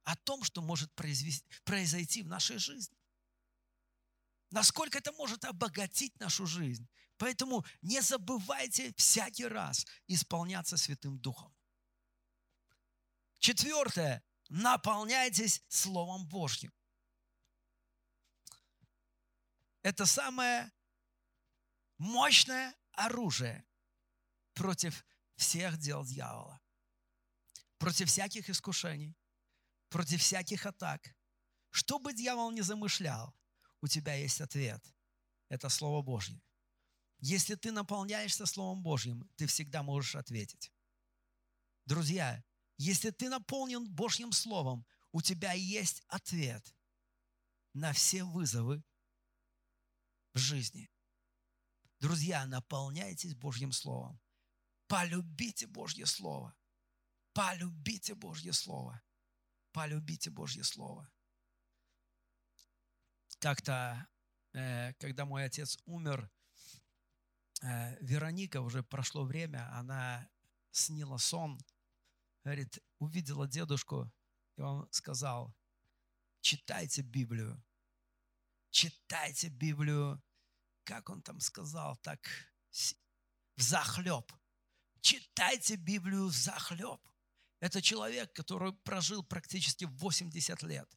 о 0.04 0.16
том, 0.16 0.44
что 0.44 0.62
может 0.62 0.94
произойти 1.64 2.24
в 2.24 2.28
нашей 2.28 2.58
жизни. 2.58 2.98
Насколько 4.50 4.98
это 4.98 5.14
может 5.14 5.46
обогатить 5.46 6.20
нашу 6.20 6.46
жизнь. 6.46 6.88
Поэтому 7.18 7.64
не 7.82 8.02
забывайте 8.02 8.94
всякий 8.98 9.46
раз 9.46 9.86
исполняться 10.08 10.76
Святым 10.76 11.20
Духом. 11.20 11.56
Четвертое. 13.40 14.24
Наполняйтесь 14.50 15.64
Словом 15.70 16.28
Божьим. 16.28 16.74
Это 19.84 20.06
самое 20.06 20.72
мощное 21.98 22.76
оружие 23.06 23.66
против 24.54 25.06
всех 25.36 25.78
дел 25.78 26.06
дьявола, 26.06 26.62
против 27.78 28.08
всяких 28.10 28.50
искушений, 28.50 29.16
против 29.90 30.22
всяких 30.22 30.66
атак. 30.66 31.16
Что 31.70 32.00
бы 32.00 32.14
дьявол 32.14 32.52
ни 32.52 32.62
замышлял, 32.62 33.36
у 33.82 33.88
тебя 33.88 34.14
есть 34.16 34.42
ответ. 34.42 34.84
Это 35.50 35.70
Слово 35.70 36.02
Божье. 36.02 36.42
Если 37.20 37.56
ты 37.56 37.72
наполняешься 37.72 38.46
Словом 38.46 38.82
Божьим, 38.82 39.30
ты 39.36 39.48
всегда 39.48 39.84
можешь 39.84 40.16
ответить. 40.16 40.72
Друзья, 41.86 42.44
если 42.78 43.12
ты 43.12 43.30
наполнен 43.30 43.88
Божьим 43.88 44.32
Словом, 44.32 44.86
у 45.12 45.22
тебя 45.22 45.54
есть 45.54 46.02
ответ 46.08 46.76
на 47.74 47.94
все 47.94 48.24
вызовы 48.24 48.84
в 50.34 50.40
жизни. 50.40 50.90
Друзья, 52.02 52.46
наполняйтесь 52.46 53.36
Божьим 53.36 53.72
Словом. 53.72 54.20
Полюбите 54.88 55.68
Божье 55.68 56.06
Слово. 56.06 56.54
Полюбите 57.34 58.16
Божье 58.16 58.52
Слово. 58.52 59.02
Полюбите 59.72 60.30
Божье 60.30 60.64
Слово. 60.64 61.10
Как-то, 63.40 64.08
э, 64.54 64.94
когда 64.96 65.26
мой 65.26 65.46
отец 65.46 65.78
умер, 65.86 66.30
э, 67.62 67.98
Вероника, 68.04 68.60
уже 68.62 68.84
прошло 68.84 69.24
время, 69.24 69.74
она 69.74 70.30
снила 70.72 71.18
сон– 71.18 71.58
говорит, 72.44 72.80
увидела 73.00 73.48
дедушку, 73.48 74.12
и 74.58 74.62
он 74.62 74.88
сказал, 74.92 75.56
читайте 76.42 77.02
Библию, 77.02 77.64
читайте 78.72 79.50
Библию, 79.50 80.22
как 80.84 81.10
он 81.10 81.22
там 81.22 81.40
сказал, 81.40 81.98
так 81.98 82.20
в 83.56 83.62
захлеб. 83.62 84.32
Читайте 85.02 85.76
Библию 85.76 86.28
в 86.28 86.36
захлеб. 86.36 87.00
Это 87.60 87.82
человек, 87.82 88.34
который 88.34 88.74
прожил 88.74 89.24
практически 89.24 89.86
80 89.86 90.64
лет, 90.64 90.90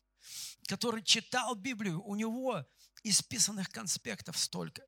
который 0.67 1.03
читал 1.03 1.55
Библию, 1.55 2.03
у 2.03 2.15
него 2.15 2.65
исписанных 3.03 3.69
конспектов 3.69 4.39
столько, 4.39 4.87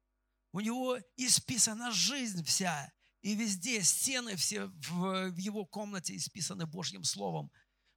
у 0.52 0.60
него 0.60 0.98
исписана 1.16 1.90
жизнь 1.92 2.42
вся, 2.44 2.90
и 3.20 3.34
везде 3.34 3.82
стены 3.82 4.36
все 4.36 4.66
в, 4.66 5.36
его 5.36 5.66
комнате 5.66 6.16
исписаны 6.16 6.66
Божьим 6.66 7.04
Словом. 7.04 7.50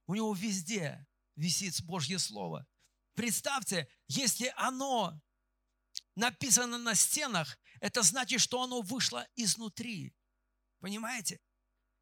У 0.06 0.14
него 0.14 0.34
везде 0.34 1.06
висит 1.36 1.80
Божье 1.82 2.18
Слово. 2.18 2.66
Представьте, 3.14 3.88
если 4.08 4.52
оно 4.56 5.22
написано 6.20 6.78
на 6.78 6.94
стенах, 6.94 7.58
это 7.80 8.02
значит, 8.02 8.40
что 8.40 8.62
оно 8.62 8.82
вышло 8.82 9.26
изнутри. 9.36 10.14
Понимаете? 10.78 11.40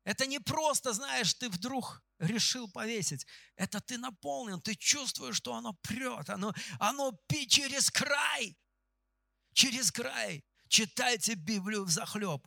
Это 0.05 0.27
не 0.27 0.41
просто, 0.41 0.93
знаешь, 0.93 1.35
ты 1.35 1.49
вдруг 1.49 2.03
решил 2.19 2.71
повесить. 2.71 3.27
Это 3.57 3.81
ты 3.81 3.97
наполнен, 3.99 4.61
ты 4.61 4.75
чувствуешь, 4.75 5.37
что 5.37 5.55
оно 5.55 5.73
прет, 5.83 6.29
оно, 6.31 6.53
оно 6.79 7.13
пи 7.29 7.47
через 7.47 7.91
край. 7.91 8.59
Через 9.53 9.91
край. 9.91 10.45
Читайте 10.69 11.35
Библию 11.35 11.85
в 11.85 11.91
захлеб. 11.91 12.47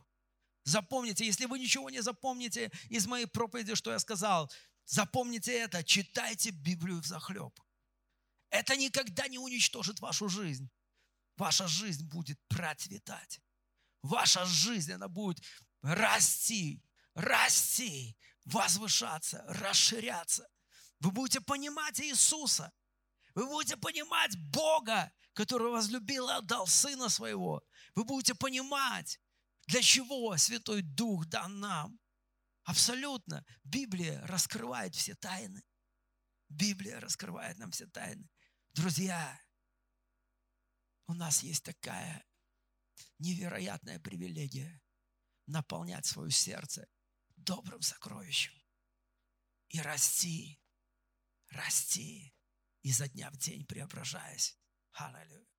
Запомните, 0.64 1.26
если 1.26 1.46
вы 1.46 1.58
ничего 1.58 1.90
не 1.90 2.02
запомните 2.02 2.70
из 2.88 3.06
моей 3.06 3.26
проповеди, 3.26 3.74
что 3.74 3.90
я 3.90 3.98
сказал, 3.98 4.50
запомните 4.84 5.52
это, 5.52 5.82
читайте 5.82 6.50
Библию 6.50 7.00
в 7.00 7.06
захлеб. 7.06 7.58
Это 8.50 8.76
никогда 8.76 9.26
не 9.28 9.38
уничтожит 9.38 10.00
вашу 10.00 10.28
жизнь. 10.28 10.70
Ваша 11.42 11.66
жизнь 11.66 12.04
будет 12.04 12.38
процветать. 12.46 13.40
Ваша 14.00 14.44
жизнь, 14.44 14.92
она 14.92 15.08
будет 15.08 15.42
расти, 15.82 16.80
расти, 17.14 18.16
возвышаться, 18.44 19.44
расширяться. 19.48 20.48
Вы 21.00 21.10
будете 21.10 21.40
понимать 21.40 22.00
Иисуса. 22.00 22.72
Вы 23.34 23.46
будете 23.46 23.76
понимать 23.76 24.36
Бога, 24.52 25.12
который 25.32 25.72
возлюбил 25.72 26.28
и 26.28 26.34
отдал 26.34 26.68
Сына 26.68 27.08
Своего. 27.08 27.60
Вы 27.96 28.04
будете 28.04 28.36
понимать, 28.36 29.20
для 29.66 29.82
чего 29.82 30.36
Святой 30.36 30.82
Дух 30.82 31.26
дан 31.26 31.58
нам? 31.58 31.98
Абсолютно. 32.62 33.44
Библия 33.64 34.24
раскрывает 34.28 34.94
все 34.94 35.16
тайны. 35.16 35.64
Библия 36.48 37.00
раскрывает 37.00 37.58
нам 37.58 37.72
все 37.72 37.88
тайны. 37.88 38.30
Друзья, 38.74 39.40
у 41.12 41.14
нас 41.14 41.42
есть 41.42 41.62
такая 41.62 42.24
невероятная 43.18 44.00
привилегия 44.00 44.80
наполнять 45.46 46.06
свое 46.06 46.30
сердце 46.30 46.88
добрым 47.36 47.82
сокровищем 47.82 48.54
и 49.68 49.78
расти, 49.82 50.58
расти 51.48 52.34
изо 52.80 53.08
дня 53.08 53.30
в 53.30 53.36
день 53.36 53.66
преображаясь. 53.66 54.58
Аллилуйя. 54.92 55.51